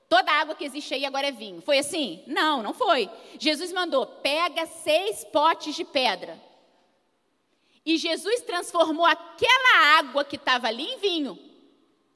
[0.08, 1.62] toda a água que existe aí agora é vinho.
[1.62, 2.24] Foi assim?
[2.26, 3.08] Não, não foi.
[3.38, 6.36] Jesus mandou, pega seis potes de pedra.
[7.84, 11.38] E Jesus transformou aquela água que estava ali em vinho.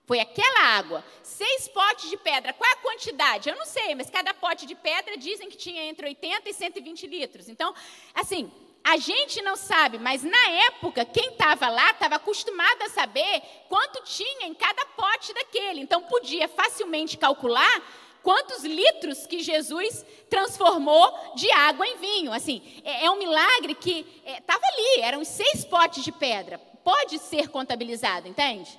[0.07, 1.05] Foi aquela água.
[1.23, 2.53] Seis potes de pedra.
[2.53, 3.49] Qual é a quantidade?
[3.49, 7.07] Eu não sei, mas cada pote de pedra dizem que tinha entre 80 e 120
[7.09, 7.49] litros.
[7.49, 7.75] Então,
[8.15, 8.51] assim,
[8.85, 14.05] a gente não sabe, mas na época, quem estava lá estava acostumado a saber quanto
[14.05, 15.81] tinha em cada pote daquele.
[15.81, 17.83] Então, podia facilmente calcular
[18.27, 22.33] quantos litros que Jesus transformou de água em vinho.
[22.33, 26.59] Assim, é, é um milagre que estava é, ali, eram seis potes de pedra.
[26.83, 28.77] Pode ser contabilizado, entende?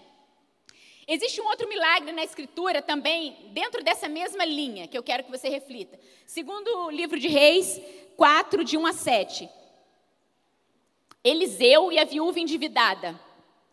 [1.08, 5.32] Existe um outro milagre na Escritura também, dentro dessa mesma linha, que eu quero que
[5.32, 5.98] você reflita.
[6.26, 7.80] Segundo o livro de Reis
[8.18, 9.50] 4, de 1 a 7.
[11.24, 13.18] Eliseu e a viúva endividada.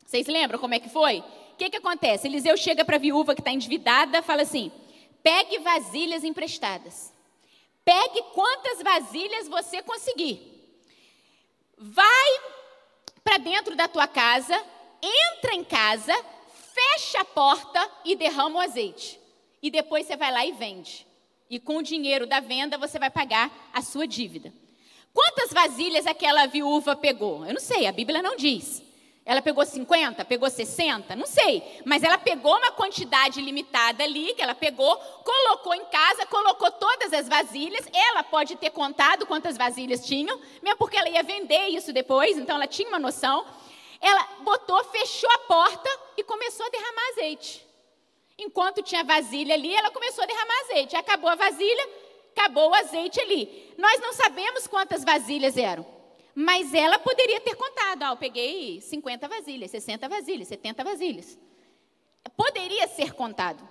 [0.06, 1.18] Vocês lembram como é que foi?
[1.18, 2.28] O que, que acontece?
[2.28, 4.70] Eliseu chega para a viúva que está endividada fala assim:
[5.24, 7.10] pegue vasilhas emprestadas.
[7.82, 10.38] Pegue quantas vasilhas você conseguir.
[11.78, 12.40] Vai
[13.24, 14.54] para dentro da tua casa,
[15.02, 16.14] entra em casa,
[16.74, 19.18] fecha a porta e derrama o azeite.
[19.62, 21.06] E depois você vai lá e vende.
[21.48, 24.52] E com o dinheiro da venda você vai pagar a sua dívida.
[25.12, 27.46] Quantas vasilhas aquela viúva pegou?
[27.46, 28.82] Eu não sei, a Bíblia não diz.
[29.26, 31.80] Ela pegou 50, pegou 60, não sei.
[31.84, 37.12] Mas ela pegou uma quantidade limitada ali, que ela pegou, colocou em casa, colocou todas
[37.12, 37.86] as vasilhas.
[37.92, 42.56] Ela pode ter contado quantas vasilhas tinham, mesmo porque ela ia vender isso depois, então
[42.56, 43.46] ela tinha uma noção.
[43.98, 47.66] Ela botou, fechou a porta e começou a derramar azeite.
[48.36, 50.96] Enquanto tinha vasilha ali, ela começou a derramar azeite.
[50.96, 51.88] Acabou a vasilha,
[52.36, 53.72] acabou o azeite ali.
[53.78, 55.86] Nós não sabemos quantas vasilhas eram,
[56.34, 61.38] mas ela poderia ter contado: ah, eu peguei 50 vasilhas, 60 vasilhas, 70 vasilhas.
[62.36, 63.66] Poderia ser contado.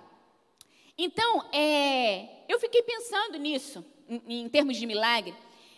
[0.96, 5.34] Então, é, eu fiquei pensando nisso, em, em termos de milagre,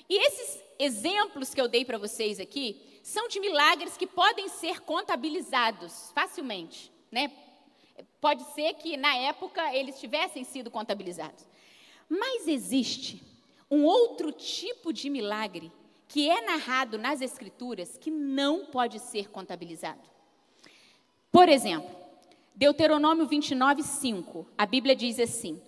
[0.09, 4.81] e esses exemplos que eu dei para vocês aqui são de milagres que podem ser
[4.81, 7.33] contabilizados facilmente, né?
[8.21, 11.47] Pode ser que na época eles tivessem sido contabilizados.
[12.09, 13.23] Mas existe
[13.71, 15.73] um outro tipo de milagre
[16.09, 20.03] que é narrado nas Escrituras que não pode ser contabilizado.
[21.31, 21.95] Por exemplo,
[22.55, 25.61] Deuteronômio 29, 5, a Bíblia diz assim: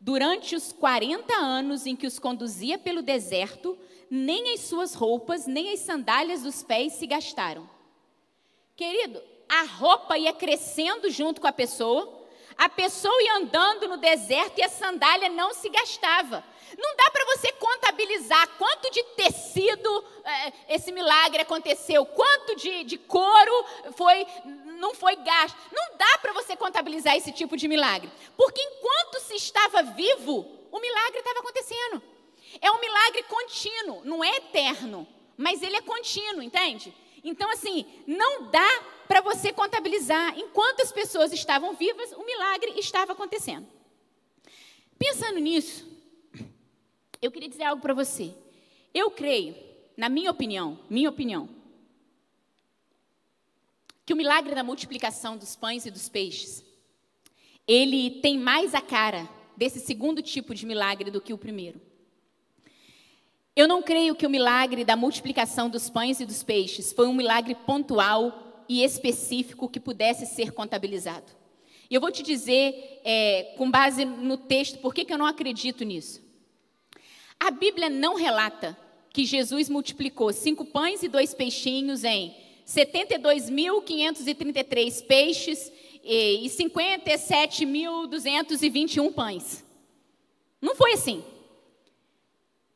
[0.00, 3.78] Durante os 40 anos em que os conduzia pelo deserto,
[4.10, 7.68] nem as suas roupas, nem as sandálias dos pés se gastaram.
[8.76, 12.23] Querido, a roupa ia crescendo junto com a pessoa,
[12.56, 16.44] a pessoa ia andando no deserto e a sandália não se gastava.
[16.76, 22.98] Não dá para você contabilizar quanto de tecido é, esse milagre aconteceu, quanto de, de
[22.98, 23.64] couro
[23.96, 24.26] foi,
[24.78, 25.56] não foi gasto.
[25.72, 28.10] Não dá para você contabilizar esse tipo de milagre.
[28.36, 32.02] Porque enquanto se estava vivo, o milagre estava acontecendo.
[32.60, 36.94] É um milagre contínuo, não é eterno, mas ele é contínuo, entende?
[37.22, 38.82] Então, assim, não dá
[39.14, 40.36] para você contabilizar.
[40.36, 43.64] Enquanto as pessoas estavam vivas, o milagre estava acontecendo.
[44.98, 45.86] Pensando nisso,
[47.22, 48.34] eu queria dizer algo para você.
[48.92, 49.54] Eu creio,
[49.96, 51.48] na minha opinião, minha opinião,
[54.04, 56.64] que o milagre da multiplicação dos pães e dos peixes,
[57.68, 61.80] ele tem mais a cara desse segundo tipo de milagre do que o primeiro.
[63.54, 67.14] Eu não creio que o milagre da multiplicação dos pães e dos peixes foi um
[67.14, 71.32] milagre pontual e específico que pudesse ser contabilizado.
[71.90, 75.26] E eu vou te dizer, é, com base no texto, por que, que eu não
[75.26, 76.22] acredito nisso.
[77.38, 78.78] A Bíblia não relata
[79.12, 82.32] que Jesus multiplicou cinco pães e dois peixinhos em
[82.66, 85.70] 72.533 peixes
[86.02, 89.62] e 57.221 pães.
[90.60, 91.22] Não foi assim.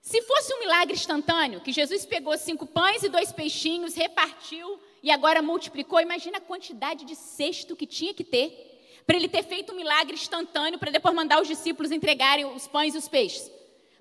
[0.01, 5.11] Se fosse um milagre instantâneo, que Jesus pegou cinco pães e dois peixinhos, repartiu e
[5.11, 8.67] agora multiplicou, imagina a quantidade de cesto que tinha que ter
[9.07, 12.94] para ele ter feito um milagre instantâneo para depois mandar os discípulos entregarem os pães
[12.94, 13.51] e os peixes.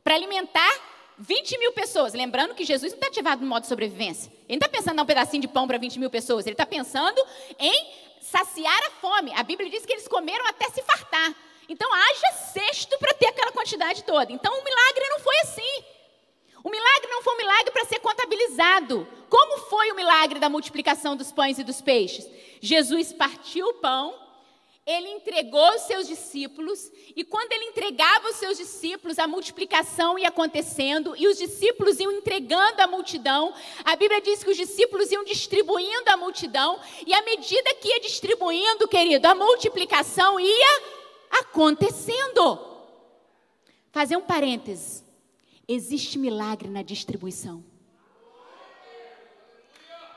[0.04, 0.70] Para alimentar
[1.18, 2.14] 20 mil pessoas.
[2.14, 4.32] Lembrando que Jesus não está ativado no modo de sobrevivência.
[4.48, 6.46] Ele não está pensando em um pedacinho de pão para 20 mil pessoas.
[6.46, 7.20] Ele está pensando
[7.58, 7.88] em
[8.22, 9.34] saciar a fome.
[9.34, 11.34] A Bíblia diz que eles comeram até se fartar.
[11.70, 14.32] Então haja cesto para ter aquela quantidade toda.
[14.32, 15.84] Então o milagre não foi assim.
[16.68, 19.08] O milagre não foi um milagre para ser contabilizado.
[19.30, 22.30] Como foi o milagre da multiplicação dos pães e dos peixes?
[22.60, 24.28] Jesus partiu o pão
[24.86, 30.30] ele entregou os seus discípulos, e quando ele entregava os seus discípulos, a multiplicação ia
[30.30, 33.54] acontecendo, e os discípulos iam entregando a multidão.
[33.84, 38.00] A Bíblia diz que os discípulos iam distribuindo a multidão, e à medida que ia
[38.00, 40.82] distribuindo, querido, a multiplicação ia
[41.32, 42.58] acontecendo.
[43.92, 45.04] Fazer um parêntese:
[45.68, 47.64] existe milagre na distribuição.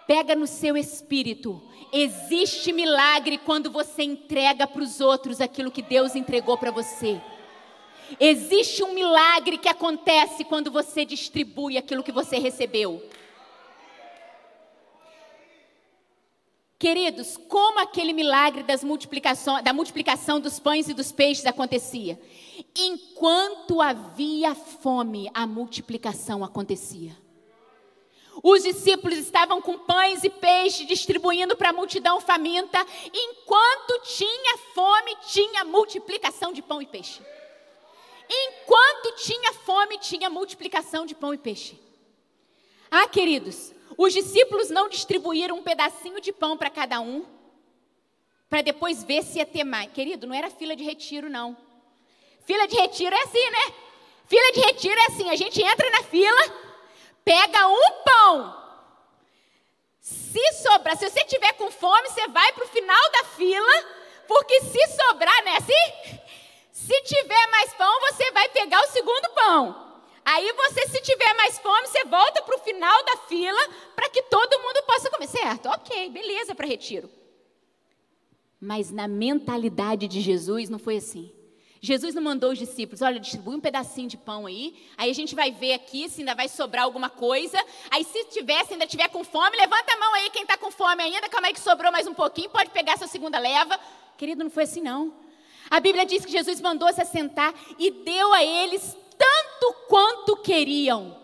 [0.06, 1.60] Pega no seu espírito.
[1.92, 7.20] Existe milagre quando você entrega para os outros aquilo que Deus entregou para você.
[8.18, 13.02] Existe um milagre que acontece quando você distribui aquilo que você recebeu.
[16.80, 22.18] Queridos, como aquele milagre multiplicação, da multiplicação dos pães e dos peixes acontecia?
[22.74, 27.14] Enquanto havia fome, a multiplicação acontecia.
[28.42, 32.78] Os discípulos estavam com pães e peixes distribuindo para a multidão faminta.
[33.12, 37.20] Enquanto tinha fome, tinha multiplicação de pão e peixe.
[38.26, 41.78] Enquanto tinha fome, tinha multiplicação de pão e peixe.
[42.90, 47.24] Ah, queridos, os discípulos não distribuíram um pedacinho de pão para cada um,
[48.48, 49.90] para depois ver se ia ter mais.
[49.92, 51.56] Querido, não era fila de retiro, não.
[52.44, 53.74] Fila de retiro é assim, né?
[54.26, 56.70] Fila de retiro é assim: a gente entra na fila
[57.24, 58.60] pega um pão.
[60.00, 63.84] Se sobrar, se você tiver com fome, você vai para o final da fila,
[64.26, 65.58] porque se sobrar, né?
[65.60, 66.20] Se,
[66.72, 69.89] se tiver mais pão, você vai pegar o segundo pão.
[70.24, 73.60] Aí você, se tiver mais fome, você volta para o final da fila
[73.94, 75.28] para que todo mundo possa comer.
[75.28, 75.66] Certo?
[75.68, 77.10] Ok, beleza para retiro.
[78.60, 81.32] Mas na mentalidade de Jesus não foi assim.
[81.82, 85.34] Jesus não mandou os discípulos, olha, distribui um pedacinho de pão aí, aí a gente
[85.34, 87.58] vai ver aqui se ainda vai sobrar alguma coisa.
[87.90, 90.70] Aí se tiver, se ainda tiver com fome, levanta a mão aí quem está com
[90.70, 93.80] fome ainda, calma aí que sobrou mais um pouquinho, pode pegar sua segunda leva.
[94.18, 95.14] Querido, não foi assim não.
[95.70, 101.20] A Bíblia diz que Jesus mandou se assentar e deu a eles tanto quanto queriam.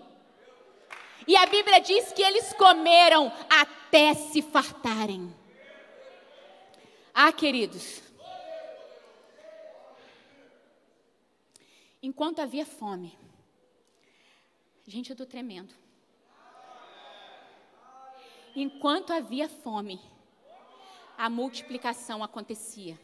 [1.27, 5.35] E a Bíblia diz que eles comeram até se fartarem.
[7.13, 8.03] Ah, queridos,
[12.03, 13.19] enquanto havia fome.
[14.87, 15.75] Gente, eu estou tremendo.
[18.55, 20.01] Enquanto havia fome,
[21.19, 22.99] a multiplicação acontecia.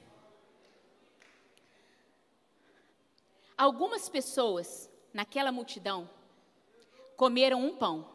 [3.56, 6.08] Algumas pessoas naquela multidão
[7.16, 8.08] comeram um pão.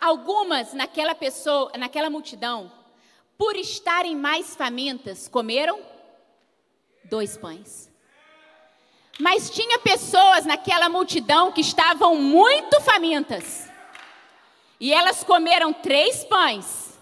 [0.00, 2.72] Algumas naquela pessoa, naquela multidão,
[3.36, 5.80] por estarem mais famintas, comeram
[7.04, 7.90] dois pães.
[9.18, 13.68] Mas tinha pessoas naquela multidão que estavam muito famintas.
[14.78, 16.98] E elas comeram três pães.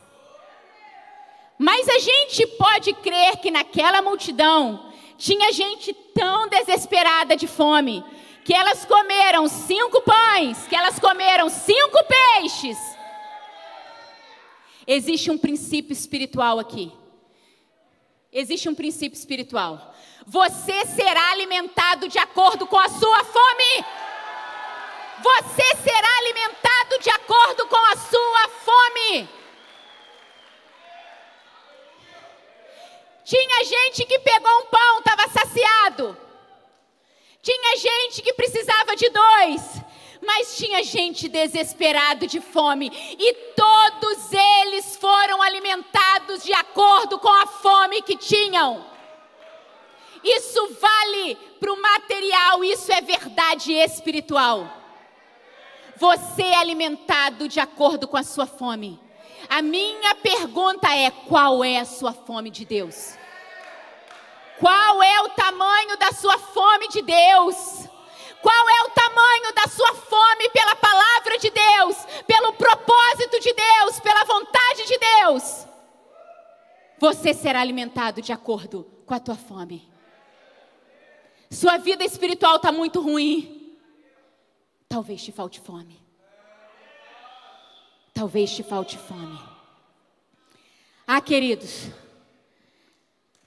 [1.57, 4.88] Mas a gente pode crer que naquela multidão
[5.19, 8.05] tinha gente tão desesperada de fome
[8.45, 12.79] que elas comeram cinco pães, que elas comeram cinco peixes.
[14.87, 16.91] Existe um princípio espiritual aqui.
[18.33, 19.95] Existe um princípio espiritual.
[20.27, 23.85] Você será alimentado de acordo com a sua fome.
[25.21, 29.38] Você será alimentado de acordo com a sua fome.
[33.29, 36.17] Tinha gente que pegou um pão, estava saciado.
[37.43, 39.89] Tinha gente que precisava de dois
[40.21, 47.47] mas tinha gente desesperado de fome, e todos eles foram alimentados de acordo com a
[47.47, 48.85] fome que tinham.
[50.23, 54.69] Isso vale para o material, isso é verdade espiritual.
[55.97, 59.01] Você é alimentado de acordo com a sua fome.
[59.49, 63.17] A minha pergunta é: qual é a sua fome de Deus?
[64.59, 67.89] Qual é o tamanho da sua fome de Deus?
[68.43, 74.01] Qual é o tamanho da sua fome pela palavra de Deus, pelo propósito de Deus,
[74.01, 75.67] pela vontade de Deus?
[76.99, 79.89] Você será alimentado de acordo com a tua fome.
[81.51, 83.77] Sua vida espiritual está muito ruim.
[84.89, 86.08] Talvez te falte fome.
[88.19, 89.39] Talvez te falte fome.
[91.07, 91.87] Ah, queridos,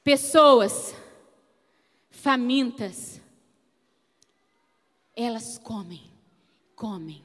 [0.01, 0.95] pessoas
[2.09, 3.19] famintas
[5.13, 6.09] elas comem,
[6.74, 7.22] comem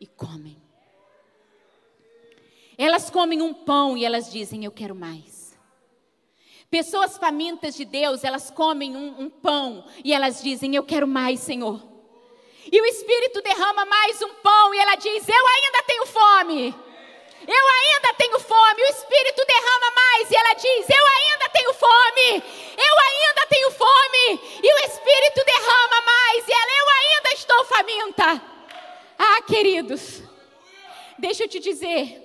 [0.00, 0.56] e comem.
[2.78, 5.54] Elas comem um pão e elas dizem: Eu quero mais.
[6.70, 11.40] Pessoas famintas de Deus, elas comem um, um pão e elas dizem: Eu quero mais,
[11.40, 11.78] Senhor.
[12.72, 16.85] E o Espírito derrama mais um pão e ela diz: Eu ainda tenho fome.
[17.46, 18.82] Eu ainda tenho fome.
[18.82, 22.42] O Espírito derrama mais e ela diz: Eu ainda tenho fome.
[22.76, 24.40] Eu ainda tenho fome.
[24.62, 28.42] E o Espírito derrama mais e ela: Eu ainda estou faminta.
[29.18, 30.22] Ah, queridos,
[31.18, 32.22] deixa eu te dizer.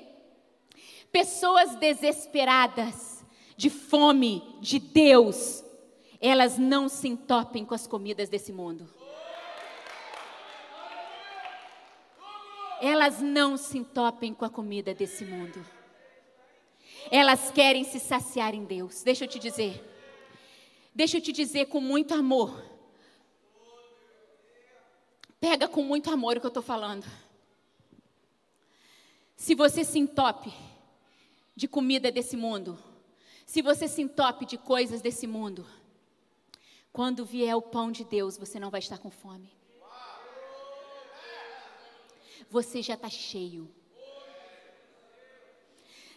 [1.12, 3.24] Pessoas desesperadas
[3.58, 5.64] de fome de Deus,
[6.20, 9.01] elas não se entopem com as comidas desse mundo.
[12.82, 15.64] Elas não se entopem com a comida desse mundo.
[17.12, 19.04] Elas querem se saciar em Deus.
[19.04, 19.88] Deixa eu te dizer.
[20.94, 22.66] Deixa eu te dizer com muito amor.
[25.40, 27.06] Pega com muito amor o que eu estou falando.
[29.36, 30.52] Se você se entope
[31.56, 32.80] de comida desse mundo,
[33.46, 35.68] se você se entope de coisas desse mundo,
[36.92, 39.61] quando vier o pão de Deus, você não vai estar com fome.
[42.50, 43.70] Você já está cheio.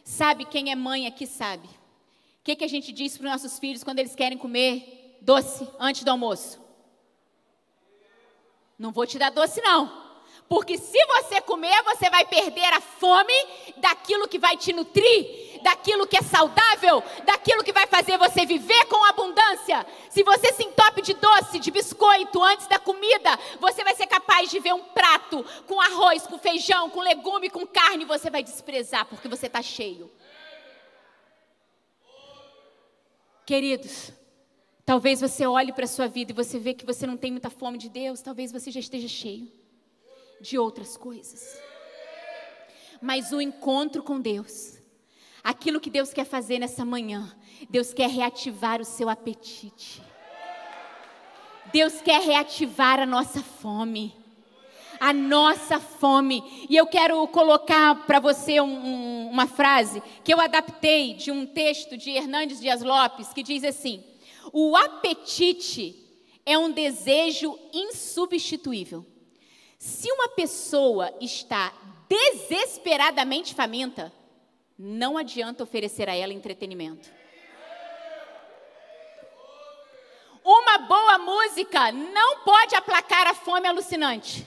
[0.04, 1.66] Sabe quem é mãe aqui sabe?
[1.66, 5.66] O que, que a gente diz para os nossos filhos quando eles querem comer doce
[5.78, 6.60] antes do almoço?
[8.78, 10.04] Não vou te dar doce, não.
[10.48, 13.32] Porque se você comer, você vai perder a fome
[13.78, 18.84] daquilo que vai te nutrir, daquilo que é saudável, daquilo que vai fazer você viver
[18.84, 19.84] com abundância.
[20.10, 24.50] Se você se entope de doce, de biscoito antes da comida, você vai ser capaz
[24.50, 29.06] de ver um prato com arroz, com feijão, com legume, com carne, você vai desprezar
[29.06, 30.10] porque você está cheio.
[33.46, 34.12] Queridos,
[34.84, 37.48] talvez você olhe para a sua vida e você vê que você não tem muita
[37.48, 39.50] fome de Deus, talvez você já esteja cheio
[40.42, 41.58] de outras coisas.
[43.00, 44.74] Mas o encontro com Deus,
[45.44, 47.30] aquilo que Deus quer fazer nessa manhã,
[47.68, 50.02] Deus quer reativar o seu apetite.
[51.70, 54.16] Deus quer reativar a nossa fome.
[54.98, 56.66] A nossa fome.
[56.70, 61.44] E eu quero colocar para você um, um, uma frase que eu adaptei de um
[61.44, 64.02] texto de Hernandes Dias Lopes, que diz assim:
[64.52, 65.96] O apetite
[66.46, 69.04] é um desejo insubstituível.
[69.78, 71.72] Se uma pessoa está
[72.08, 74.12] desesperadamente faminta,
[74.78, 77.10] não adianta oferecer a ela entretenimento.
[80.44, 84.46] Uma boa música não pode aplacar a fome alucinante.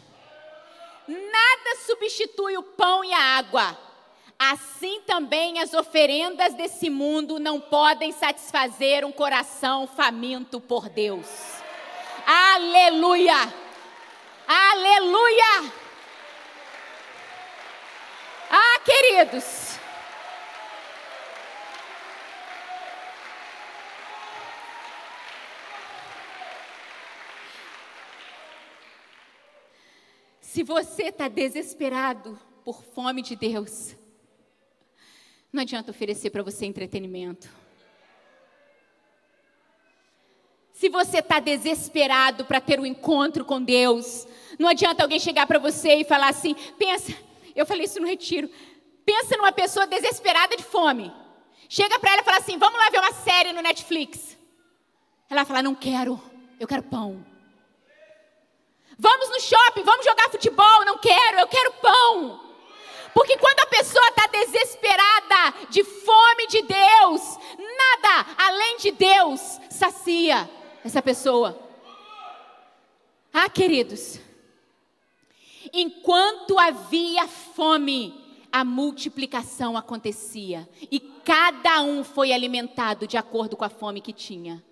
[1.08, 3.78] Nada substitui o pão e a água.
[4.38, 11.28] Assim também as oferendas desse mundo não podem satisfazer um coração faminto por Deus.
[12.28, 13.52] Aleluia!
[14.48, 15.74] Aleluia!
[18.52, 19.67] Ah, queridos.
[30.58, 32.36] Se você está desesperado
[32.66, 33.96] por fome de Deus,
[35.54, 37.48] não adianta oferecer para você entretenimento.
[40.74, 44.28] Se você está desesperado para ter um encontro com Deus,
[44.58, 47.16] não adianta alguém chegar para você e falar assim: pensa,
[47.56, 48.50] eu falei isso no retiro,
[49.06, 51.14] pensa numa pessoa desesperada de fome.
[51.70, 54.36] Chega para ela e fala assim: vamos lá ver uma série no Netflix.
[55.30, 56.20] Ela vai falar: não quero,
[56.60, 57.37] eu quero pão.
[58.98, 60.86] Vamos no shopping, vamos jogar futebol.
[60.86, 62.48] Não quero, eu quero pão.
[63.14, 70.50] Porque quando a pessoa está desesperada de fome de Deus, nada além de Deus sacia
[70.84, 71.58] essa pessoa.
[73.34, 74.20] Ah, queridos,
[75.74, 83.70] enquanto havia fome, a multiplicação acontecia e cada um foi alimentado de acordo com a
[83.70, 84.64] fome que tinha.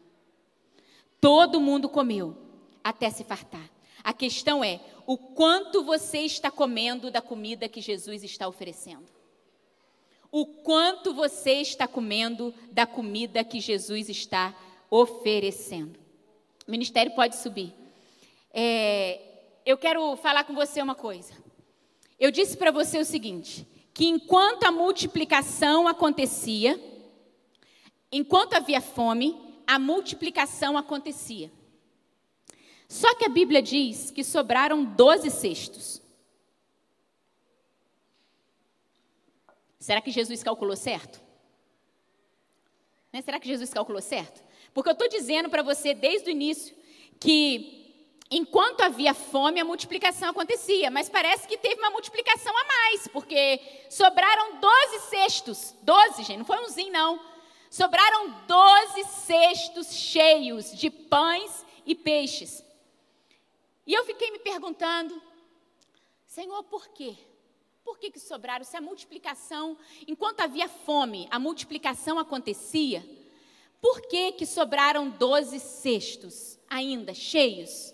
[1.20, 2.36] Todo mundo comeu
[2.84, 3.75] até se fartar.
[4.06, 9.08] A questão é o quanto você está comendo da comida que Jesus está oferecendo.
[10.32, 14.56] O quanto você está comendo da comida que Jesus está
[14.92, 16.00] oferecendo.
[16.68, 17.74] O ministério pode subir.
[18.54, 19.20] É,
[19.66, 21.34] eu quero falar com você uma coisa.
[22.20, 26.80] Eu disse para você o seguinte: que enquanto a multiplicação acontecia,
[28.12, 29.36] enquanto havia fome,
[29.66, 31.52] a multiplicação acontecia.
[32.96, 36.02] Só que a Bíblia diz que sobraram doze cestos.
[39.78, 41.22] Será que Jesus calculou certo?
[43.12, 43.22] Né?
[43.22, 44.42] Será que Jesus calculou certo?
[44.74, 46.74] Porque eu estou dizendo para você desde o início
[47.20, 50.90] que enquanto havia fome, a multiplicação acontecia.
[50.90, 55.76] Mas parece que teve uma multiplicação a mais, porque sobraram 12 cestos.
[55.82, 57.20] 12, gente, não foi umzinho, não.
[57.70, 62.65] Sobraram 12 cestos cheios de pães e peixes.
[63.86, 65.22] E eu fiquei me perguntando,
[66.26, 67.16] Senhor, por quê?
[67.84, 68.66] Por que, que sobraram?
[68.66, 69.78] Se a multiplicação,
[70.08, 73.08] enquanto havia fome, a multiplicação acontecia,
[73.80, 77.94] por que, que sobraram doze cestos ainda cheios?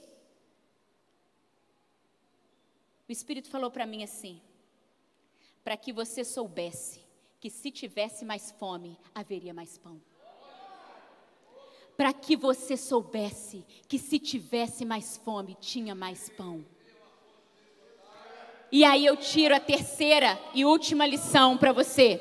[3.07, 4.41] O Espírito falou para mim assim:
[5.63, 7.01] para que você soubesse
[7.41, 10.01] que se tivesse mais fome, haveria mais pão.
[12.01, 16.65] Para que você soubesse que se tivesse mais fome, tinha mais pão.
[18.71, 22.19] E aí eu tiro a terceira e última lição para você.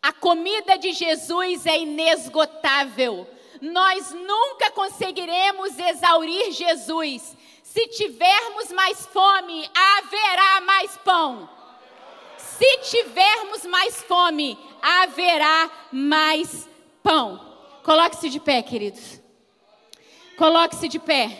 [0.00, 3.28] A comida de Jesus é inesgotável.
[3.60, 7.36] Nós nunca conseguiremos exaurir Jesus.
[7.64, 11.50] Se tivermos mais fome, haverá mais pão.
[12.36, 16.68] Se tivermos mais fome, haverá mais
[17.02, 17.55] pão.
[17.86, 19.20] Coloque-se de pé, queridos.
[20.36, 21.30] Coloque-se de pé.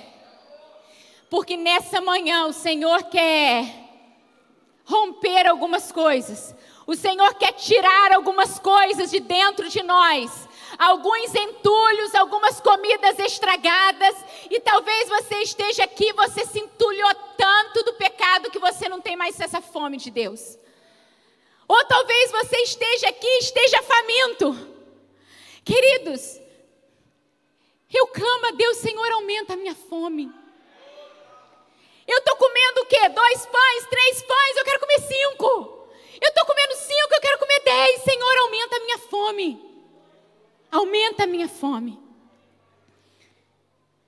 [1.28, 3.64] Porque nessa manhã o Senhor quer
[4.84, 6.55] romper algumas coisas.
[6.86, 10.49] O Senhor quer tirar algumas coisas de dentro de nós.
[10.78, 14.14] Alguns entulhos, algumas comidas estragadas.
[14.49, 19.16] E talvez você esteja aqui, você se entulhou tanto do pecado que você não tem
[19.16, 20.57] mais essa fome de Deus.
[21.66, 24.76] Ou talvez você esteja aqui, esteja faminto.
[25.67, 26.41] Queridos,
[27.93, 30.33] eu clamo a Deus, Senhor, aumenta a minha fome.
[32.07, 33.09] Eu estou comendo o quê?
[33.09, 35.89] Dois pães, três pães, eu quero comer cinco.
[36.21, 38.03] Eu estou comendo cinco, eu quero comer dez.
[38.03, 39.83] Senhor, aumenta a minha fome.
[40.71, 41.99] Aumenta a minha fome.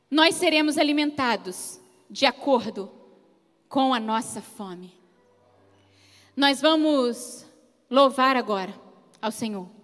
[0.09, 2.89] Nós seremos alimentados de acordo
[3.69, 4.97] com a nossa fome.
[6.37, 7.45] Nós vamos
[7.91, 8.73] louvar agora
[9.21, 9.78] ao Senhor.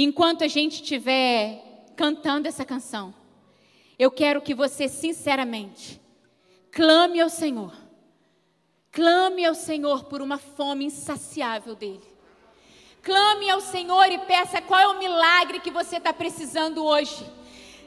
[0.00, 3.12] Enquanto a gente estiver cantando essa canção,
[3.98, 6.00] eu quero que você, sinceramente,
[6.70, 7.72] Clame ao Senhor.
[8.92, 12.06] Clame ao Senhor por uma fome insaciável dele.
[13.02, 17.26] Clame ao Senhor e peça qual é o milagre que você está precisando hoje.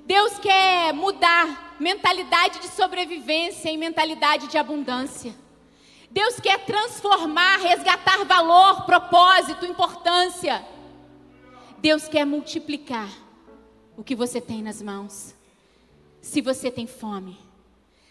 [0.06, 5.34] Deus quer mudar mentalidade de sobrevivência em mentalidade de abundância.
[6.10, 10.66] Deus quer transformar, resgatar valor, propósito, importância.
[11.82, 13.10] Deus quer multiplicar
[13.98, 15.34] o que você tem nas mãos.
[16.22, 17.40] Se você tem fome,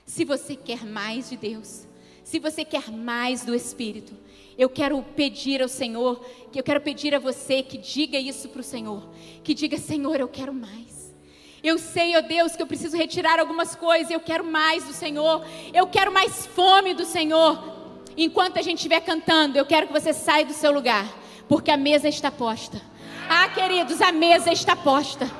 [0.05, 1.87] se você quer mais de Deus,
[2.25, 4.13] se você quer mais do Espírito,
[4.59, 8.61] eu quero pedir ao Senhor, que eu quero pedir a você que diga isso para
[8.61, 9.09] o Senhor,
[9.45, 11.15] que diga, Senhor, eu quero mais.
[11.63, 14.93] Eu sei, ó oh Deus, que eu preciso retirar algumas coisas, eu quero mais do
[14.93, 18.03] Senhor, eu quero mais fome do Senhor.
[18.17, 21.07] Enquanto a gente estiver cantando, eu quero que você saia do seu lugar,
[21.47, 22.90] porque a mesa está posta.
[23.33, 25.31] Ah, queridos, a mesa está posta.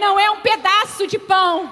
[0.00, 1.70] Não é um pedaço de pão,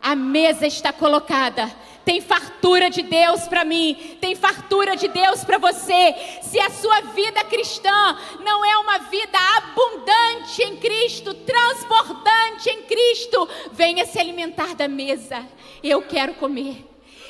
[0.00, 1.68] a mesa está colocada.
[2.04, 6.14] Tem fartura de Deus para mim, tem fartura de Deus para você.
[6.40, 13.48] Se a sua vida cristã não é uma vida abundante em Cristo, transbordante em Cristo,
[13.72, 15.44] venha se alimentar da mesa.
[15.82, 16.86] Eu quero comer.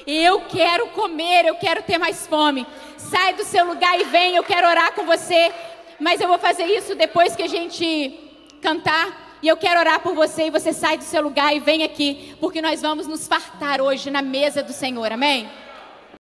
[0.06, 2.66] Eu quero comer, eu quero ter mais fome.
[2.98, 5.52] Sai do seu lugar e vem, eu quero orar com você.
[6.00, 8.18] Mas eu vou fazer isso depois que a gente
[8.60, 9.38] cantar.
[9.42, 12.34] E eu quero orar por você e você sai do seu lugar e vem aqui,
[12.40, 15.12] porque nós vamos nos fartar hoje na mesa do Senhor.
[15.12, 15.48] Amém?